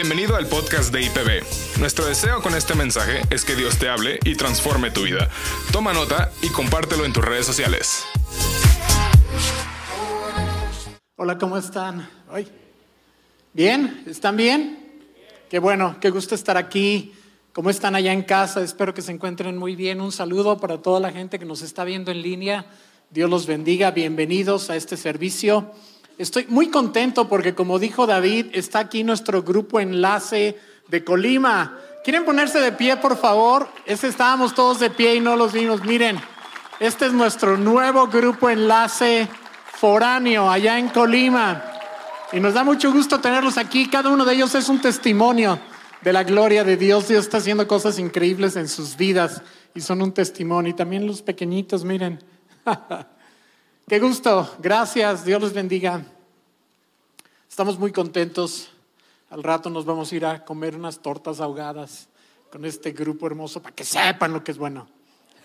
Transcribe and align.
Bienvenido 0.00 0.36
al 0.36 0.46
podcast 0.46 0.94
de 0.94 1.02
IPB. 1.02 1.80
Nuestro 1.80 2.06
deseo 2.06 2.40
con 2.40 2.54
este 2.54 2.76
mensaje 2.76 3.20
es 3.30 3.44
que 3.44 3.56
Dios 3.56 3.80
te 3.80 3.88
hable 3.88 4.20
y 4.24 4.36
transforme 4.36 4.92
tu 4.92 5.02
vida. 5.02 5.28
Toma 5.72 5.92
nota 5.92 6.30
y 6.40 6.50
compártelo 6.50 7.04
en 7.04 7.12
tus 7.12 7.24
redes 7.24 7.44
sociales. 7.44 8.04
Hola, 11.16 11.36
¿cómo 11.36 11.58
están? 11.58 12.08
¿Bien? 13.52 14.04
¿Están 14.06 14.36
bien? 14.36 15.00
Qué 15.50 15.58
bueno, 15.58 15.96
qué 16.00 16.10
gusto 16.10 16.36
estar 16.36 16.56
aquí. 16.56 17.12
¿Cómo 17.52 17.68
están 17.68 17.96
allá 17.96 18.12
en 18.12 18.22
casa? 18.22 18.62
Espero 18.62 18.94
que 18.94 19.02
se 19.02 19.10
encuentren 19.10 19.56
muy 19.56 19.74
bien. 19.74 20.00
Un 20.00 20.12
saludo 20.12 20.60
para 20.60 20.78
toda 20.80 21.00
la 21.00 21.10
gente 21.10 21.40
que 21.40 21.44
nos 21.44 21.62
está 21.62 21.82
viendo 21.82 22.12
en 22.12 22.22
línea. 22.22 22.66
Dios 23.10 23.28
los 23.28 23.48
bendiga. 23.48 23.90
Bienvenidos 23.90 24.70
a 24.70 24.76
este 24.76 24.96
servicio. 24.96 25.72
Estoy 26.18 26.46
muy 26.48 26.68
contento 26.68 27.28
porque, 27.28 27.54
como 27.54 27.78
dijo 27.78 28.04
David, 28.04 28.46
está 28.52 28.80
aquí 28.80 29.04
nuestro 29.04 29.44
grupo 29.44 29.78
enlace 29.78 30.58
de 30.88 31.04
Colima. 31.04 31.78
¿Quieren 32.02 32.24
ponerse 32.24 32.60
de 32.60 32.72
pie, 32.72 32.96
por 32.96 33.16
favor? 33.16 33.68
Este 33.86 34.08
estábamos 34.08 34.52
todos 34.52 34.80
de 34.80 34.90
pie 34.90 35.14
y 35.14 35.20
no 35.20 35.36
los 35.36 35.52
vimos. 35.52 35.84
Miren, 35.84 36.20
este 36.80 37.06
es 37.06 37.12
nuestro 37.12 37.56
nuevo 37.56 38.08
grupo 38.08 38.50
enlace 38.50 39.28
foráneo 39.74 40.50
allá 40.50 40.76
en 40.76 40.88
Colima. 40.88 41.62
Y 42.32 42.40
nos 42.40 42.52
da 42.52 42.64
mucho 42.64 42.92
gusto 42.92 43.20
tenerlos 43.20 43.56
aquí. 43.56 43.88
Cada 43.88 44.10
uno 44.10 44.24
de 44.24 44.34
ellos 44.34 44.56
es 44.56 44.68
un 44.68 44.80
testimonio 44.80 45.60
de 46.02 46.12
la 46.12 46.24
gloria 46.24 46.64
de 46.64 46.76
Dios. 46.76 47.06
Dios 47.06 47.26
está 47.26 47.36
haciendo 47.36 47.68
cosas 47.68 47.96
increíbles 48.00 48.56
en 48.56 48.66
sus 48.66 48.96
vidas 48.96 49.40
y 49.72 49.80
son 49.80 50.02
un 50.02 50.12
testimonio. 50.12 50.70
Y 50.70 50.74
también 50.74 51.06
los 51.06 51.22
pequeñitos, 51.22 51.84
miren. 51.84 52.18
Qué 53.88 54.00
gusto, 54.00 54.54
gracias, 54.58 55.24
Dios 55.24 55.40
los 55.40 55.54
bendiga. 55.54 56.04
Estamos 57.48 57.78
muy 57.78 57.90
contentos. 57.90 58.68
Al 59.30 59.42
rato 59.42 59.70
nos 59.70 59.86
vamos 59.86 60.12
a 60.12 60.16
ir 60.16 60.26
a 60.26 60.44
comer 60.44 60.76
unas 60.76 60.98
tortas 60.98 61.40
ahogadas 61.40 62.06
con 62.52 62.66
este 62.66 62.92
grupo 62.92 63.26
hermoso 63.26 63.62
para 63.62 63.74
que 63.74 63.84
sepan 63.84 64.34
lo 64.34 64.44
que 64.44 64.50
es 64.50 64.58
bueno. 64.58 64.86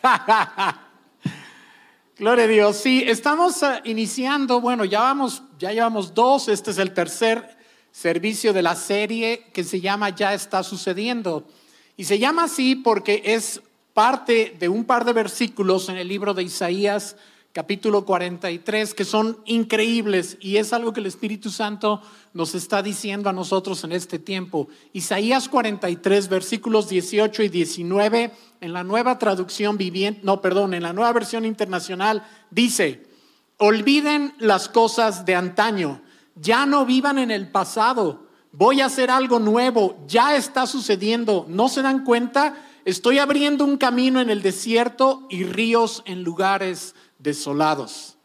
Gloria 2.17 2.43
a 2.43 2.47
Dios. 2.49 2.75
Sí, 2.75 3.05
estamos 3.07 3.61
uh, 3.61 3.79
iniciando, 3.85 4.59
bueno, 4.59 4.83
ya 4.83 4.99
vamos, 4.99 5.41
ya 5.57 5.71
llevamos 5.71 6.13
dos, 6.13 6.49
este 6.49 6.71
es 6.71 6.79
el 6.79 6.93
tercer 6.93 7.57
servicio 7.93 8.51
de 8.51 8.61
la 8.61 8.75
serie 8.75 9.51
que 9.53 9.63
se 9.63 9.79
llama 9.79 10.09
Ya 10.09 10.33
está 10.33 10.63
sucediendo. 10.63 11.47
Y 11.95 12.03
se 12.03 12.19
llama 12.19 12.43
así 12.43 12.75
porque 12.75 13.21
es 13.23 13.61
parte 13.93 14.53
de 14.59 14.67
un 14.67 14.83
par 14.83 15.05
de 15.05 15.13
versículos 15.13 15.87
en 15.87 15.95
el 15.95 16.09
libro 16.09 16.33
de 16.33 16.43
Isaías 16.43 17.15
capítulo 17.53 18.03
43, 18.03 18.95
que 18.95 19.05
son 19.05 19.37
increíbles 19.45 20.37
y 20.41 20.57
es 20.57 20.73
algo 20.73 20.91
que 20.91 21.01
el 21.01 21.05
Espíritu 21.05 21.51
Santo 21.51 22.01
nos 22.33 22.55
está 22.55 22.81
diciendo 22.81 23.29
a 23.29 23.33
nosotros 23.33 23.83
en 23.83 23.91
este 23.91 24.17
tiempo. 24.17 24.67
Isaías 24.91 25.49
43, 25.49 26.29
versículos 26.29 26.89
18 26.89 27.43
y 27.43 27.49
19, 27.49 28.31
en 28.59 28.73
la 28.73 28.83
nueva 28.83 29.19
traducción 29.19 29.77
viviente, 29.77 30.21
no, 30.23 30.41
perdón, 30.41 30.73
en 30.73 30.81
la 30.81 30.93
nueva 30.93 31.13
versión 31.13 31.45
internacional, 31.45 32.25
dice, 32.49 33.03
olviden 33.57 34.33
las 34.39 34.67
cosas 34.67 35.23
de 35.23 35.35
antaño, 35.35 36.01
ya 36.35 36.65
no 36.65 36.87
vivan 36.87 37.19
en 37.19 37.29
el 37.29 37.51
pasado, 37.51 38.25
voy 38.51 38.81
a 38.81 38.87
hacer 38.87 39.11
algo 39.11 39.37
nuevo, 39.37 40.03
ya 40.07 40.35
está 40.35 40.65
sucediendo, 40.65 41.45
¿no 41.47 41.69
se 41.69 41.83
dan 41.83 42.03
cuenta? 42.03 42.55
Estoy 42.83 43.19
abriendo 43.19 43.63
un 43.63 43.77
camino 43.77 44.19
en 44.19 44.31
el 44.31 44.41
desierto 44.41 45.27
y 45.29 45.43
ríos 45.43 46.01
en 46.07 46.23
lugares 46.23 46.95
desolados. 47.23 48.15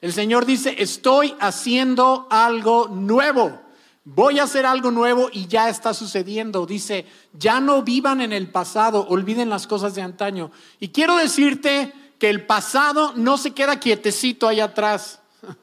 El 0.00 0.12
Señor 0.12 0.44
dice, 0.44 0.76
estoy 0.78 1.34
haciendo 1.40 2.28
algo 2.30 2.88
nuevo. 2.88 3.60
Voy 4.04 4.38
a 4.38 4.42
hacer 4.42 4.66
algo 4.66 4.90
nuevo 4.90 5.30
y 5.32 5.46
ya 5.46 5.70
está 5.70 5.94
sucediendo. 5.94 6.66
Dice, 6.66 7.06
ya 7.32 7.58
no 7.58 7.82
vivan 7.82 8.20
en 8.20 8.34
el 8.34 8.50
pasado, 8.50 9.06
olviden 9.08 9.48
las 9.48 9.66
cosas 9.66 9.94
de 9.94 10.02
antaño. 10.02 10.50
Y 10.78 10.88
quiero 10.88 11.16
decirte 11.16 11.94
que 12.18 12.28
el 12.28 12.44
pasado 12.44 13.14
no 13.16 13.38
se 13.38 13.52
queda 13.52 13.80
quietecito 13.80 14.46
ahí 14.46 14.60
atrás. 14.60 15.20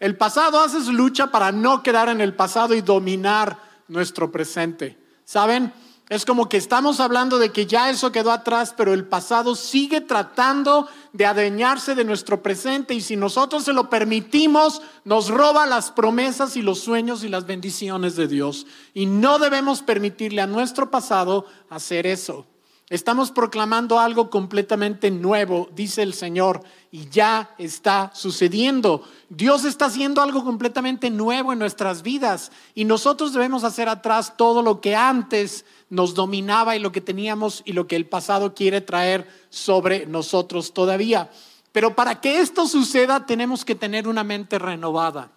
El 0.00 0.16
pasado 0.16 0.60
hace 0.60 0.80
su 0.80 0.92
lucha 0.92 1.32
para 1.32 1.50
no 1.50 1.82
quedar 1.82 2.08
en 2.08 2.20
el 2.20 2.32
pasado 2.32 2.72
y 2.72 2.82
dominar 2.82 3.58
nuestro 3.88 4.30
presente. 4.30 4.96
¿Saben? 5.24 5.72
Es 6.08 6.24
como 6.24 6.48
que 6.48 6.56
estamos 6.56 7.00
hablando 7.00 7.38
de 7.38 7.52
que 7.52 7.66
ya 7.66 7.90
eso 7.90 8.12
quedó 8.12 8.32
atrás, 8.32 8.72
pero 8.74 8.94
el 8.94 9.04
pasado 9.04 9.54
sigue 9.54 10.00
tratando 10.00 10.88
de 11.12 11.26
adueñarse 11.26 11.94
de 11.94 12.04
nuestro 12.04 12.42
presente 12.42 12.94
y 12.94 13.02
si 13.02 13.16
nosotros 13.16 13.64
se 13.64 13.74
lo 13.74 13.90
permitimos, 13.90 14.80
nos 15.04 15.28
roba 15.28 15.66
las 15.66 15.90
promesas 15.90 16.56
y 16.56 16.62
los 16.62 16.80
sueños 16.80 17.24
y 17.24 17.28
las 17.28 17.46
bendiciones 17.46 18.16
de 18.16 18.26
Dios. 18.26 18.66
Y 18.94 19.04
no 19.04 19.38
debemos 19.38 19.82
permitirle 19.82 20.40
a 20.40 20.46
nuestro 20.46 20.90
pasado 20.90 21.44
hacer 21.68 22.06
eso. 22.06 22.46
Estamos 22.90 23.30
proclamando 23.30 24.00
algo 24.00 24.30
completamente 24.30 25.10
nuevo, 25.10 25.68
dice 25.74 26.02
el 26.02 26.14
Señor, 26.14 26.62
y 26.90 27.10
ya 27.10 27.54
está 27.58 28.10
sucediendo. 28.14 29.02
Dios 29.28 29.66
está 29.66 29.86
haciendo 29.86 30.22
algo 30.22 30.42
completamente 30.42 31.10
nuevo 31.10 31.52
en 31.52 31.58
nuestras 31.58 32.02
vidas 32.02 32.50
y 32.74 32.86
nosotros 32.86 33.34
debemos 33.34 33.62
hacer 33.64 33.90
atrás 33.90 34.38
todo 34.38 34.62
lo 34.62 34.80
que 34.80 34.96
antes 34.96 35.66
nos 35.90 36.14
dominaba 36.14 36.76
y 36.76 36.78
lo 36.78 36.90
que 36.90 37.02
teníamos 37.02 37.62
y 37.66 37.74
lo 37.74 37.86
que 37.86 37.96
el 37.96 38.06
pasado 38.06 38.54
quiere 38.54 38.80
traer 38.80 39.28
sobre 39.50 40.06
nosotros 40.06 40.72
todavía. 40.72 41.30
Pero 41.72 41.94
para 41.94 42.22
que 42.22 42.40
esto 42.40 42.66
suceda 42.66 43.26
tenemos 43.26 43.66
que 43.66 43.74
tener 43.74 44.08
una 44.08 44.24
mente 44.24 44.58
renovada. 44.58 45.30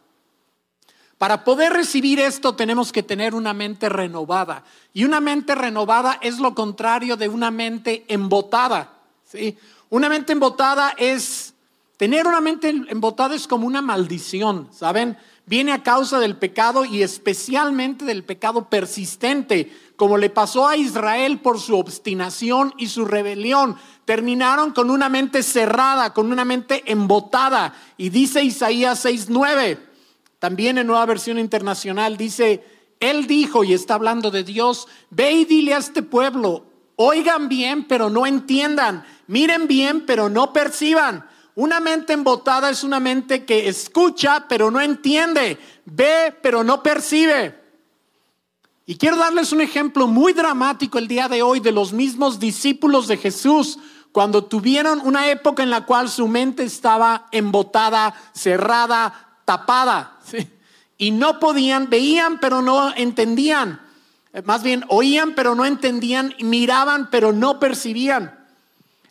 Para 1.21 1.43
poder 1.43 1.71
recibir 1.73 2.19
esto 2.19 2.55
tenemos 2.55 2.91
que 2.91 3.03
tener 3.03 3.35
una 3.35 3.53
mente 3.53 3.89
renovada. 3.89 4.63
Y 4.91 5.03
una 5.03 5.21
mente 5.21 5.53
renovada 5.53 6.17
es 6.19 6.39
lo 6.39 6.55
contrario 6.55 7.15
de 7.15 7.29
una 7.29 7.51
mente 7.51 8.05
embotada. 8.07 8.93
¿sí? 9.25 9.55
Una 9.91 10.09
mente 10.09 10.33
embotada 10.33 10.95
es, 10.97 11.53
tener 11.97 12.25
una 12.25 12.41
mente 12.41 12.69
embotada 12.69 13.35
es 13.35 13.45
como 13.45 13.67
una 13.67 13.83
maldición, 13.83 14.69
¿saben? 14.71 15.15
Viene 15.45 15.73
a 15.73 15.83
causa 15.83 16.19
del 16.19 16.37
pecado 16.37 16.85
y 16.85 17.03
especialmente 17.03 18.03
del 18.03 18.23
pecado 18.23 18.67
persistente, 18.67 19.71
como 19.97 20.17
le 20.17 20.31
pasó 20.31 20.67
a 20.67 20.75
Israel 20.75 21.37
por 21.37 21.59
su 21.59 21.77
obstinación 21.77 22.73
y 22.79 22.87
su 22.87 23.05
rebelión. 23.05 23.77
Terminaron 24.05 24.71
con 24.71 24.89
una 24.89 25.07
mente 25.07 25.43
cerrada, 25.43 26.15
con 26.15 26.31
una 26.31 26.45
mente 26.45 26.81
embotada. 26.87 27.75
Y 27.95 28.09
dice 28.09 28.43
Isaías 28.43 29.05
6:9 29.05 29.90
también 30.41 30.79
en 30.79 30.87
Nueva 30.87 31.05
Versión 31.05 31.37
Internacional 31.37 32.17
dice, 32.17 32.65
Él 32.99 33.27
dijo, 33.27 33.63
y 33.63 33.73
está 33.73 33.93
hablando 33.93 34.31
de 34.31 34.43
Dios, 34.43 34.87
ve 35.11 35.33
y 35.33 35.45
dile 35.45 35.75
a 35.75 35.77
este 35.77 36.01
pueblo, 36.01 36.65
oigan 36.95 37.47
bien, 37.47 37.87
pero 37.87 38.09
no 38.09 38.25
entiendan, 38.25 39.05
miren 39.27 39.67
bien, 39.67 40.03
pero 40.07 40.29
no 40.29 40.51
perciban. 40.51 41.29
Una 41.53 41.79
mente 41.79 42.13
embotada 42.13 42.71
es 42.71 42.83
una 42.83 42.99
mente 42.99 43.45
que 43.45 43.69
escucha, 43.69 44.47
pero 44.49 44.71
no 44.71 44.81
entiende, 44.81 45.59
ve, 45.85 46.35
pero 46.41 46.63
no 46.63 46.81
percibe. 46.81 47.55
Y 48.87 48.95
quiero 48.95 49.17
darles 49.17 49.51
un 49.51 49.61
ejemplo 49.61 50.07
muy 50.07 50.33
dramático 50.33 50.97
el 50.97 51.07
día 51.07 51.27
de 51.27 51.43
hoy 51.43 51.59
de 51.59 51.71
los 51.71 51.93
mismos 51.93 52.39
discípulos 52.39 53.07
de 53.07 53.17
Jesús 53.17 53.77
cuando 54.11 54.45
tuvieron 54.45 55.01
una 55.03 55.29
época 55.29 55.61
en 55.61 55.69
la 55.69 55.85
cual 55.85 56.09
su 56.09 56.27
mente 56.27 56.63
estaba 56.63 57.27
embotada, 57.31 58.15
cerrada, 58.33 59.30
tapada. 59.51 60.17
Y 60.97 61.09
no 61.09 61.39
podían, 61.39 61.89
veían 61.89 62.39
pero 62.39 62.61
no 62.61 62.93
entendían. 62.95 63.81
Eh, 64.33 64.43
más 64.43 64.61
bien, 64.61 64.85
oían 64.87 65.33
pero 65.33 65.55
no 65.55 65.65
entendían, 65.65 66.35
miraban 66.39 67.09
pero 67.09 67.33
no 67.33 67.59
percibían. 67.59 68.39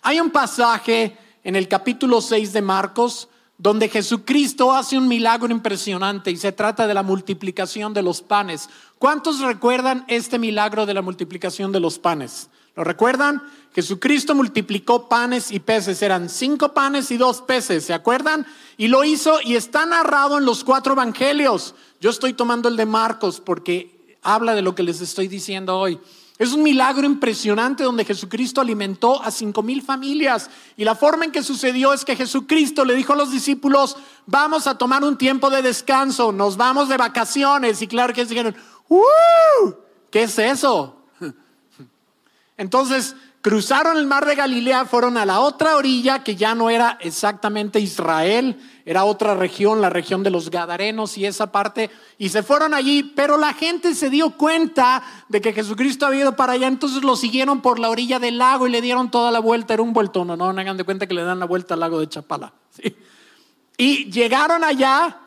Hay 0.03 0.21
un 0.21 0.31
pasaje 0.31 1.19
en 1.43 1.56
el 1.56 1.67
capítulo 1.67 2.21
6 2.21 2.53
de 2.53 2.62
Marcos 2.62 3.28
donde 3.59 3.89
Jesucristo 3.89 4.72
hace 4.72 4.97
un 4.97 5.09
milagro 5.09 5.51
impresionante 5.51 6.31
y 6.31 6.37
se 6.37 6.53
trata 6.53 6.86
de 6.86 6.95
la 6.95 7.03
multiplicación 7.03 7.93
de 7.93 8.03
los 8.03 8.22
panes. 8.22 8.71
¿Cuántos 8.98 9.41
recuerdan 9.41 10.04
este 10.07 10.39
milagro 10.39 10.86
de 10.86 10.95
la 10.95 11.03
multiplicación 11.03 11.72
de 11.72 11.81
los 11.81 11.98
panes? 11.98 12.48
¿Lo 12.77 12.84
recuerdan? 12.84 13.43
Jesucristo 13.75 14.34
multiplicó 14.34 15.09
panes 15.09 15.53
y 15.53 15.61
peces, 15.61 16.03
eran 16.03 16.28
cinco 16.28 16.72
panes 16.72 17.11
y 17.11 17.17
dos 17.17 17.43
peces, 17.43 17.84
¿se 17.84 17.95
acuerdan? 17.95 18.47
Y 18.77 18.89
lo 18.89 19.05
hizo 19.05 19.41
y 19.43 19.55
está 19.55 19.87
narrado 19.87 20.39
en 20.39 20.45
los 20.45 20.65
cuatro 20.65 20.95
evangelios. 20.95 21.75
Yo 22.01 22.11
estoy 22.11 22.33
tomando 22.33 22.69
el 22.69 22.77
de 22.77 22.87
Marcos 22.87 23.41
porque 23.41 24.17
habla 24.22 24.55
de 24.55 24.63
lo 24.63 24.75
que 24.75 24.83
les 24.83 25.01
estoy 25.01 25.28
diciendo 25.28 25.78
hoy. 25.78 26.01
Es 26.39 26.55
un 26.55 26.63
milagro 26.63 27.05
impresionante 27.05 27.84
donde 27.84 28.07
Jesucristo 28.07 28.63
alimentó 28.63 29.22
a 29.22 29.31
cinco 29.31 29.63
mil 29.63 29.83
familias. 29.83 30.49
Y 30.75 30.84
la 30.84 30.95
forma 30.95 31.27
en 31.27 31.33
que 31.33 31.43
sucedió 31.43 31.93
es 31.93 32.03
que 32.03 32.17
Jesucristo 32.17 32.87
le 32.87 32.95
dijo 32.95 33.13
a 33.13 33.17
los 33.17 33.31
discípulos, 33.31 33.99
vamos 34.25 34.67
a 34.67 34.78
tomar 34.78 35.05
un 35.05 35.19
tiempo 35.19 35.51
de 35.51 35.61
descanso, 35.61 36.33
nos 36.33 36.57
vamos 36.57 36.89
de 36.89 36.97
vacaciones. 36.97 37.83
Y 37.83 37.89
claro 37.89 38.15
que 38.15 38.25
dijeron, 38.25 38.57
¿qué 40.11 40.22
es 40.22 40.39
eso? 40.39 40.99
Entonces, 42.60 43.16
cruzaron 43.41 43.97
el 43.97 44.07
mar 44.07 44.27
de 44.27 44.34
Galilea, 44.34 44.84
fueron 44.84 45.16
a 45.16 45.24
la 45.24 45.41
otra 45.41 45.77
orilla, 45.77 46.22
que 46.22 46.36
ya 46.36 46.54
no 46.54 46.68
era 46.68 46.98
exactamente 47.01 47.80
Israel, 47.80 48.60
era 48.84 49.04
otra 49.04 49.34
región, 49.34 49.80
la 49.80 49.89
región 49.89 50.22
de 50.22 50.28
los 50.28 50.51
Gadarenos 50.51 51.16
y 51.16 51.24
esa 51.24 51.53
parte, 51.53 51.89
y 52.18 52.28
se 52.28 52.42
fueron 52.42 52.74
allí, 52.74 53.03
pero 53.03 53.39
la 53.39 53.54
gente 53.54 53.95
se 53.95 54.10
dio 54.10 54.36
cuenta 54.36 55.03
de 55.30 55.41
que 55.41 55.54
Jesucristo 55.54 56.04
había 56.04 56.21
ido 56.21 56.36
para 56.36 56.53
allá, 56.53 56.66
entonces 56.66 57.03
lo 57.03 57.16
siguieron 57.16 57.62
por 57.62 57.78
la 57.78 57.89
orilla 57.89 58.18
del 58.18 58.36
lago 58.36 58.66
y 58.66 58.71
le 58.71 58.83
dieron 58.83 59.10
toda 59.10 59.30
la 59.30 59.39
vuelta, 59.39 59.72
era 59.72 59.83
un 59.83 59.95
vuelto, 59.95 60.27
no, 60.27 60.36
no 60.36 60.51
hagan 60.51 60.77
de 60.77 60.84
cuenta 60.84 61.07
que 61.07 61.15
le 61.15 61.24
dan 61.24 61.39
la 61.39 61.47
vuelta 61.47 61.72
al 61.72 61.80
lago 61.80 61.98
de 61.98 62.10
Chapala. 62.10 62.53
Y 63.78 64.10
llegaron 64.10 64.62
allá 64.62 65.18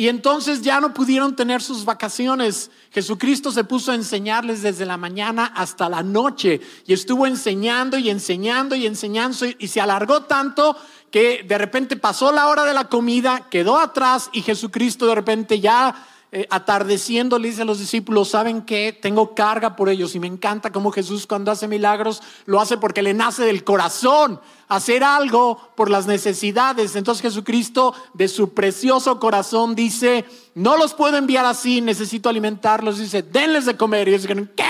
y 0.00 0.08
entonces 0.08 0.62
ya 0.62 0.80
no 0.80 0.94
pudieron 0.94 1.36
tener 1.36 1.60
sus 1.60 1.84
vacaciones. 1.84 2.70
Jesucristo 2.90 3.52
se 3.52 3.64
puso 3.64 3.92
a 3.92 3.94
enseñarles 3.94 4.62
desde 4.62 4.86
la 4.86 4.96
mañana 4.96 5.52
hasta 5.54 5.90
la 5.90 6.02
noche 6.02 6.62
y 6.86 6.94
estuvo 6.94 7.26
enseñando 7.26 7.98
y 7.98 8.08
enseñando 8.08 8.74
y 8.74 8.86
enseñando 8.86 9.44
y 9.58 9.68
se 9.68 9.78
alargó 9.78 10.22
tanto 10.22 10.74
que 11.10 11.44
de 11.46 11.58
repente 11.58 11.96
pasó 11.96 12.32
la 12.32 12.48
hora 12.48 12.64
de 12.64 12.72
la 12.72 12.88
comida, 12.88 13.48
quedó 13.50 13.78
atrás 13.78 14.30
y 14.32 14.40
Jesucristo 14.40 15.06
de 15.06 15.16
repente 15.16 15.60
ya 15.60 15.94
eh, 16.32 16.46
atardeciendo 16.48 17.40
le 17.40 17.48
dice 17.48 17.62
a 17.62 17.64
los 17.64 17.80
discípulos, 17.80 18.28
¿saben 18.28 18.62
qué? 18.62 18.92
Tengo 18.92 19.34
carga 19.34 19.74
por 19.74 19.88
ellos 19.88 20.14
y 20.14 20.20
me 20.20 20.28
encanta 20.28 20.70
cómo 20.70 20.92
Jesús 20.92 21.26
cuando 21.26 21.50
hace 21.50 21.66
milagros 21.66 22.22
lo 22.46 22.60
hace 22.60 22.76
porque 22.76 23.02
le 23.02 23.14
nace 23.14 23.42
del 23.42 23.64
corazón 23.64 24.40
hacer 24.68 25.02
algo 25.02 25.72
por 25.74 25.90
las 25.90 26.06
necesidades. 26.06 26.94
Entonces 26.94 27.22
Jesucristo 27.22 27.94
de 28.14 28.28
su 28.28 28.54
precioso 28.54 29.18
corazón 29.18 29.74
dice, 29.74 30.24
no 30.54 30.76
los 30.76 30.94
puedo 30.94 31.16
enviar 31.16 31.46
así, 31.46 31.80
necesito 31.80 32.28
alimentarlos. 32.28 32.98
Dice, 32.98 33.22
denles 33.22 33.66
de 33.66 33.76
comer. 33.76 34.06
Y 34.06 34.12
ellos 34.12 34.22
dicen, 34.22 34.52
¿qué? 34.56 34.64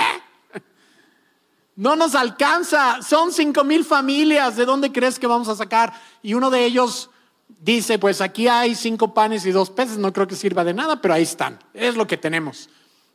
No 1.77 1.95
nos 1.95 2.15
alcanza, 2.15 3.01
son 3.03 3.33
cinco 3.33 3.65
mil 3.65 3.85
familias, 3.85 4.57
¿de 4.57 4.67
dónde 4.67 4.93
crees 4.93 5.19
que 5.19 5.27
vamos 5.27 5.49
a 5.49 5.57
sacar? 5.57 5.93
Y 6.23 6.35
uno 6.35 6.51
de 6.51 6.65
ellos 6.65 7.11
dice, 7.61 7.99
pues 7.99 8.21
aquí 8.21 8.49
hay 8.49 8.75
cinco 8.75 9.15
panes 9.15 9.45
y 9.47 9.53
dos 9.53 9.71
peces, 9.71 9.99
no 9.99 10.13
creo 10.13 10.27
que 10.27 10.35
sirva 10.35 10.65
de 10.65 10.75
nada, 10.75 11.01
pero 11.01 11.15
ahí 11.15 11.23
están, 11.23 11.59
es 11.75 11.97
lo 11.97 12.07
que 12.07 12.17
tenemos. 12.17 12.69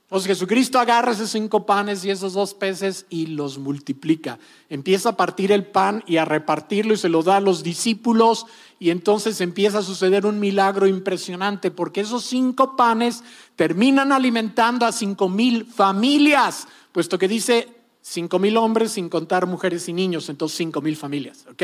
Entonces 0.05 0.27
Jesucristo 0.27 0.79
agarra 0.79 1.13
esos 1.13 1.31
cinco 1.31 1.65
panes 1.65 2.05
y 2.05 2.11
esos 2.11 2.33
dos 2.33 2.53
peces 2.53 3.07
y 3.09 3.25
los 3.25 3.57
multiplica. 3.57 4.37
Empieza 4.69 5.09
a 5.09 5.17
partir 5.17 5.51
el 5.51 5.65
pan 5.65 6.03
y 6.05 6.17
a 6.17 6.25
repartirlo 6.25 6.93
y 6.93 6.97
se 6.97 7.09
lo 7.09 7.23
da 7.23 7.37
a 7.37 7.41
los 7.41 7.63
discípulos 7.63 8.45
y 8.77 8.91
entonces 8.91 9.41
empieza 9.41 9.79
a 9.79 9.83
suceder 9.83 10.27
un 10.27 10.39
milagro 10.39 10.85
impresionante 10.85 11.71
porque 11.71 12.01
esos 12.01 12.23
cinco 12.23 12.75
panes 12.75 13.23
terminan 13.55 14.11
alimentando 14.11 14.85
a 14.85 14.91
cinco 14.91 15.27
mil 15.27 15.65
familias, 15.65 16.67
puesto 16.91 17.17
que 17.17 17.27
dice 17.27 17.67
cinco 17.99 18.37
mil 18.37 18.57
hombres 18.57 18.91
sin 18.91 19.09
contar 19.09 19.47
mujeres 19.47 19.89
y 19.89 19.93
niños, 19.93 20.29
entonces 20.29 20.55
cinco 20.55 20.81
mil 20.81 20.95
familias, 20.95 21.47
¿ok? 21.49 21.63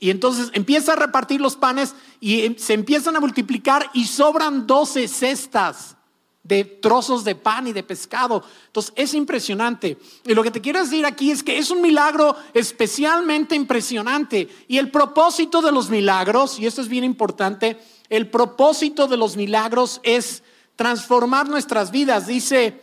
Y 0.00 0.08
entonces 0.08 0.48
empieza 0.54 0.94
a 0.94 0.96
repartir 0.96 1.40
los 1.40 1.56
panes 1.56 1.94
y 2.20 2.40
em, 2.40 2.56
se 2.56 2.72
empiezan 2.72 3.16
a 3.16 3.20
multiplicar 3.20 3.90
y 3.92 4.06
sobran 4.06 4.66
12 4.66 5.06
cestas 5.06 5.96
de 6.42 6.64
trozos 6.64 7.22
de 7.22 7.34
pan 7.34 7.66
y 7.66 7.72
de 7.72 7.82
pescado. 7.82 8.42
Entonces 8.66 8.94
es 8.96 9.12
impresionante. 9.12 9.98
Y 10.24 10.34
lo 10.34 10.42
que 10.42 10.50
te 10.50 10.62
quiero 10.62 10.80
decir 10.80 11.04
aquí 11.04 11.30
es 11.30 11.42
que 11.42 11.58
es 11.58 11.70
un 11.70 11.82
milagro 11.82 12.34
especialmente 12.54 13.54
impresionante. 13.54 14.48
Y 14.66 14.78
el 14.78 14.90
propósito 14.90 15.60
de 15.60 15.70
los 15.70 15.90
milagros, 15.90 16.58
y 16.58 16.66
esto 16.66 16.80
es 16.80 16.88
bien 16.88 17.04
importante, 17.04 17.78
el 18.08 18.30
propósito 18.30 19.06
de 19.06 19.18
los 19.18 19.36
milagros 19.36 20.00
es 20.02 20.42
transformar 20.76 21.46
nuestras 21.46 21.90
vidas. 21.90 22.26
Dice 22.26 22.80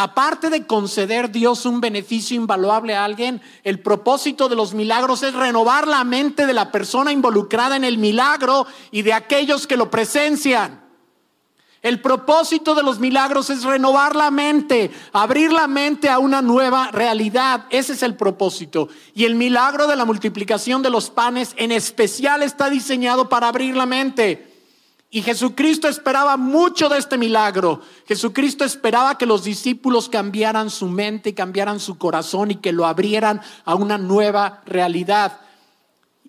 aparte 0.00 0.48
de 0.48 0.66
conceder 0.66 1.30
Dios 1.30 1.66
un 1.66 1.80
beneficio 1.80 2.34
invaluable 2.34 2.94
a 2.94 3.04
alguien, 3.04 3.42
el 3.64 3.80
propósito 3.80 4.48
de 4.48 4.56
los 4.56 4.72
milagros 4.72 5.22
es 5.22 5.34
renovar 5.34 5.86
la 5.86 6.04
mente 6.04 6.46
de 6.46 6.54
la 6.54 6.72
persona 6.72 7.12
involucrada 7.12 7.76
en 7.76 7.84
el 7.84 7.98
milagro 7.98 8.66
y 8.90 9.02
de 9.02 9.12
aquellos 9.12 9.66
que 9.66 9.76
lo 9.76 9.90
presencian. 9.90 10.80
El 11.82 12.00
propósito 12.00 12.74
de 12.74 12.82
los 12.82 12.98
milagros 12.98 13.50
es 13.50 13.62
renovar 13.62 14.16
la 14.16 14.30
mente, 14.30 14.90
abrir 15.12 15.52
la 15.52 15.66
mente 15.66 16.08
a 16.08 16.18
una 16.18 16.40
nueva 16.40 16.90
realidad. 16.92 17.66
Ese 17.70 17.92
es 17.92 18.02
el 18.02 18.16
propósito. 18.16 18.88
Y 19.14 19.24
el 19.24 19.34
milagro 19.34 19.86
de 19.86 19.96
la 19.96 20.04
multiplicación 20.06 20.82
de 20.82 20.90
los 20.90 21.10
panes 21.10 21.54
en 21.56 21.72
especial 21.72 22.42
está 22.42 22.70
diseñado 22.70 23.28
para 23.28 23.48
abrir 23.48 23.76
la 23.76 23.86
mente. 23.86 24.49
Y 25.12 25.22
Jesucristo 25.22 25.88
esperaba 25.88 26.36
mucho 26.36 26.88
de 26.88 26.98
este 26.98 27.18
milagro. 27.18 27.80
Jesucristo 28.06 28.64
esperaba 28.64 29.18
que 29.18 29.26
los 29.26 29.42
discípulos 29.42 30.08
cambiaran 30.08 30.70
su 30.70 30.86
mente, 30.86 31.34
cambiaran 31.34 31.80
su 31.80 31.98
corazón 31.98 32.52
y 32.52 32.56
que 32.56 32.72
lo 32.72 32.86
abrieran 32.86 33.40
a 33.64 33.74
una 33.74 33.98
nueva 33.98 34.62
realidad. 34.66 35.40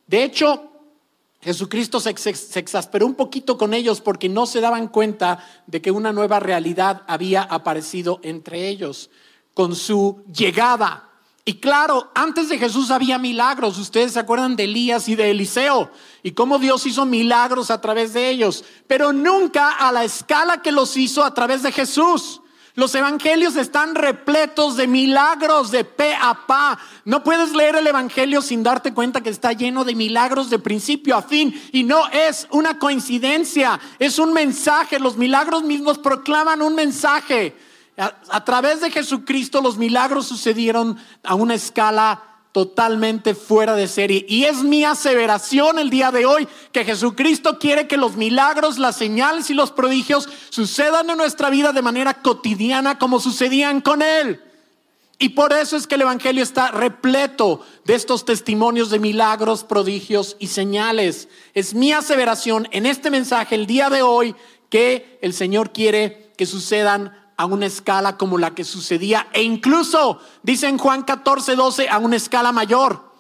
De 0.08 0.24
hecho, 0.24 0.72
Jesucristo 1.42 2.00
se, 2.00 2.10
exasperó 2.10 3.06
un 3.06 3.14
poquito 3.14 3.56
con 3.58 3.76
ellos 3.76 4.02
porque 4.02 4.30
no 4.30 4.48
se 4.48 4.62
daban 4.62 4.88
cuenta 4.88 5.46
de 5.68 5.80
que 5.80 5.92
una 5.92 6.12
nueva 6.12 6.40
realidad 6.40 7.04
había 7.06 7.44
aparecido 7.44 8.20
entre 8.24 8.68
ellos 8.68 9.12
con 9.54 9.76
su 9.76 10.24
llegada. 10.34 11.11
Y 11.44 11.56
claro, 11.56 12.12
antes 12.14 12.50
de 12.50 12.60
Jesús 12.60 12.92
había 12.92 13.18
milagros. 13.18 13.80
Ustedes 13.80 14.14
se 14.14 14.20
acuerdan 14.20 14.56
de 14.56 14.66
Elías 14.66 15.10
y 15.10 15.16
de 15.16 15.32
Eliseo 15.32 15.92
y 16.22 16.32
cómo 16.32 16.60
Dios 16.60 16.86
hizo 16.86 17.06
milagros 17.06 17.72
a 17.72 17.82
través 17.82 18.14
de 18.14 18.30
ellos, 18.30 18.64
pero 18.88 19.12
nunca 19.12 19.72
a 19.72 19.92
la 19.92 20.04
escala 20.04 20.62
que 20.62 20.72
los 20.72 20.96
hizo 20.98 21.24
a 21.24 21.34
través 21.34 21.64
de 21.64 21.72
Jesús. 21.72 22.42
Los 22.76 22.96
evangelios 22.96 23.58
están 23.58 23.96
repletos 23.96 24.78
de 24.78 24.88
milagros 24.88 25.72
de 25.72 25.84
pe 25.84 26.16
a 26.16 26.46
pa. 26.48 26.80
No 27.04 27.22
puedes 27.22 27.54
leer 27.54 27.76
el 27.76 27.88
evangelio 27.88 28.42
sin 28.42 28.64
darte 28.64 28.94
cuenta 28.94 29.22
que 29.22 29.30
está 29.30 29.52
lleno 29.52 29.84
de 29.84 29.94
milagros 29.94 30.50
de 30.50 30.58
principio 30.58 31.18
a 31.18 31.22
fin. 31.22 31.60
Y 31.74 31.84
no 31.84 32.08
es 32.08 32.48
una 32.50 32.80
coincidencia, 32.80 33.78
es 34.00 34.20
un 34.20 34.32
mensaje. 34.32 35.00
Los 35.00 35.18
milagros 35.18 35.64
mismos 35.64 35.98
proclaman 35.98 36.62
un 36.62 36.76
mensaje. 36.76 37.58
A, 37.98 38.46
través 38.46 38.82
de 38.82 38.90
Jesucristo 38.90 39.62
los 39.62 39.78
milagros 39.78 40.26
sucedieron 40.26 40.98
a 41.24 41.36
una 41.36 41.56
escala 41.56 42.24
totalmente 42.52 43.36
fuera 43.36 43.76
de 43.76 43.88
serie. 43.88 44.26
Y 44.28 44.46
es 44.46 44.64
mi 44.64 44.84
aseveración 44.84 45.80
el 45.80 45.90
día 45.90 46.12
de 46.12 46.26
hoy 46.26 46.48
que 46.72 46.86
Jesucristo 46.86 47.60
quiere 47.60 47.88
que 47.88 47.98
los 47.98 48.16
milagros, 48.16 48.78
las 48.78 48.96
señales 48.98 49.50
y 49.50 49.54
los 49.54 49.72
prodigios 49.72 50.30
sucedan 50.50 51.10
en 51.10 51.18
nuestra 51.18 51.50
vida 51.50 51.72
de 51.72 51.82
manera 51.82 52.22
cotidiana 52.22 52.98
como 52.98 53.20
sucedían 53.20 53.82
con 53.82 54.02
Él. 54.02 54.42
Y 55.22 55.30
por 55.30 55.54
eso 55.54 55.78
es 55.78 55.86
que 55.86 55.96
el 55.96 56.02
Evangelio 56.02 56.42
está 56.42 56.72
repleto 56.72 57.64
de 57.86 57.94
estos 57.94 58.26
testimonios 58.26 58.90
de 58.90 58.98
milagros, 58.98 59.64
prodigios 59.64 60.36
y 60.40 60.48
señales. 60.48 61.28
Es 61.54 61.76
mi 61.76 61.92
aseveración 61.92 62.68
en 62.72 62.88
este 62.88 63.12
mensaje 63.12 63.54
el 63.54 63.68
día 63.68 63.92
de 63.92 64.02
hoy 64.02 64.36
que 64.70 65.20
el 65.22 65.34
Señor 65.34 65.74
quiere 65.74 66.32
que 66.38 66.48
sucedan 66.48 67.21
a 67.42 67.46
una 67.46 67.66
escala 67.66 68.18
como 68.18 68.38
la 68.38 68.54
que 68.54 68.64
sucedía 68.64 69.28
e 69.34 69.42
incluso, 69.42 70.20
dice 70.44 70.68
en 70.68 70.78
Juan 70.78 71.02
14, 71.02 71.56
12, 71.56 71.90
a 71.90 71.98
una 71.98 72.16
escala 72.16 72.52
mayor. 72.52 73.12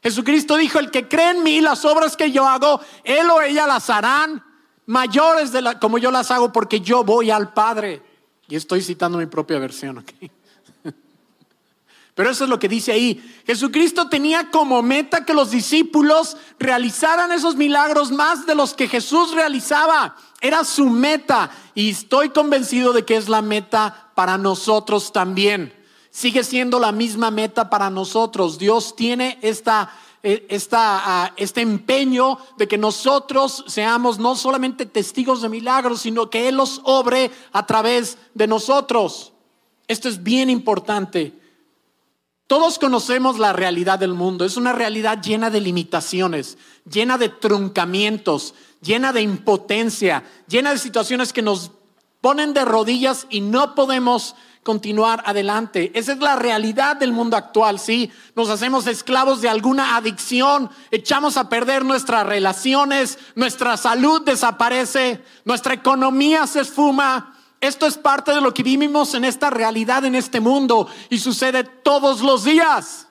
Jesucristo 0.00 0.56
dijo, 0.56 0.78
el 0.78 0.92
que 0.92 1.08
cree 1.08 1.30
en 1.30 1.42
mí, 1.42 1.60
las 1.60 1.84
obras 1.84 2.16
que 2.16 2.30
yo 2.30 2.46
hago, 2.46 2.80
él 3.02 3.28
o 3.28 3.42
ella 3.42 3.66
las 3.66 3.90
harán 3.90 4.44
mayores 4.86 5.50
de 5.50 5.62
la, 5.62 5.80
como 5.80 5.98
yo 5.98 6.12
las 6.12 6.30
hago 6.30 6.52
porque 6.52 6.80
yo 6.80 7.02
voy 7.02 7.32
al 7.32 7.52
Padre. 7.52 8.04
Y 8.46 8.54
estoy 8.54 8.82
citando 8.82 9.18
mi 9.18 9.26
propia 9.26 9.58
versión, 9.58 10.04
Pero 12.16 12.30
eso 12.30 12.44
es 12.44 12.50
lo 12.50 12.58
que 12.58 12.70
dice 12.70 12.92
ahí. 12.92 13.22
Jesucristo 13.46 14.08
tenía 14.08 14.50
como 14.50 14.80
meta 14.80 15.26
que 15.26 15.34
los 15.34 15.50
discípulos 15.50 16.38
realizaran 16.58 17.30
esos 17.30 17.56
milagros 17.56 18.10
más 18.10 18.46
de 18.46 18.54
los 18.54 18.72
que 18.72 18.88
Jesús 18.88 19.34
realizaba. 19.34 20.16
Era 20.40 20.64
su 20.64 20.88
meta 20.88 21.50
y 21.74 21.90
estoy 21.90 22.30
convencido 22.30 22.94
de 22.94 23.04
que 23.04 23.16
es 23.16 23.28
la 23.28 23.42
meta 23.42 24.12
para 24.14 24.38
nosotros 24.38 25.12
también. 25.12 25.74
Sigue 26.10 26.42
siendo 26.42 26.78
la 26.78 26.90
misma 26.90 27.30
meta 27.30 27.68
para 27.68 27.90
nosotros. 27.90 28.56
Dios 28.56 28.96
tiene 28.96 29.38
esta, 29.42 29.92
eh, 30.22 30.48
ah, 30.72 31.32
este 31.36 31.60
empeño 31.60 32.38
de 32.56 32.66
que 32.66 32.78
nosotros 32.78 33.62
seamos 33.66 34.18
no 34.18 34.36
solamente 34.36 34.86
testigos 34.86 35.42
de 35.42 35.50
milagros, 35.50 36.00
sino 36.00 36.30
que 36.30 36.48
Él 36.48 36.56
los 36.56 36.80
obre 36.84 37.30
a 37.52 37.66
través 37.66 38.16
de 38.32 38.46
nosotros. 38.46 39.34
Esto 39.86 40.08
es 40.08 40.22
bien 40.22 40.48
importante. 40.48 41.44
Todos 42.46 42.78
conocemos 42.78 43.38
la 43.38 43.52
realidad 43.52 43.98
del 43.98 44.14
mundo. 44.14 44.44
Es 44.44 44.56
una 44.56 44.72
realidad 44.72 45.20
llena 45.20 45.50
de 45.50 45.60
limitaciones, 45.60 46.58
llena 46.88 47.18
de 47.18 47.28
truncamientos, 47.28 48.54
llena 48.80 49.12
de 49.12 49.22
impotencia, 49.22 50.22
llena 50.46 50.70
de 50.70 50.78
situaciones 50.78 51.32
que 51.32 51.42
nos 51.42 51.72
ponen 52.20 52.54
de 52.54 52.64
rodillas 52.64 53.26
y 53.30 53.40
no 53.40 53.74
podemos 53.74 54.36
continuar 54.62 55.22
adelante. 55.26 55.92
Esa 55.94 56.12
es 56.12 56.18
la 56.18 56.36
realidad 56.36 56.96
del 56.96 57.12
mundo 57.12 57.36
actual, 57.36 57.78
¿sí? 57.78 58.10
Nos 58.34 58.48
hacemos 58.48 58.88
esclavos 58.88 59.40
de 59.40 59.48
alguna 59.48 59.96
adicción, 59.96 60.70
echamos 60.90 61.36
a 61.36 61.48
perder 61.48 61.84
nuestras 61.84 62.26
relaciones, 62.26 63.18
nuestra 63.36 63.76
salud 63.76 64.22
desaparece, 64.22 65.22
nuestra 65.44 65.74
economía 65.74 66.48
se 66.48 66.62
esfuma, 66.62 67.35
esto 67.66 67.86
es 67.86 67.98
parte 67.98 68.32
de 68.32 68.40
lo 68.40 68.54
que 68.54 68.62
vivimos 68.62 69.14
en 69.14 69.24
esta 69.24 69.50
realidad, 69.50 70.04
en 70.04 70.14
este 70.14 70.40
mundo, 70.40 70.88
y 71.10 71.18
sucede 71.18 71.64
todos 71.64 72.20
los 72.20 72.44
días. 72.44 73.08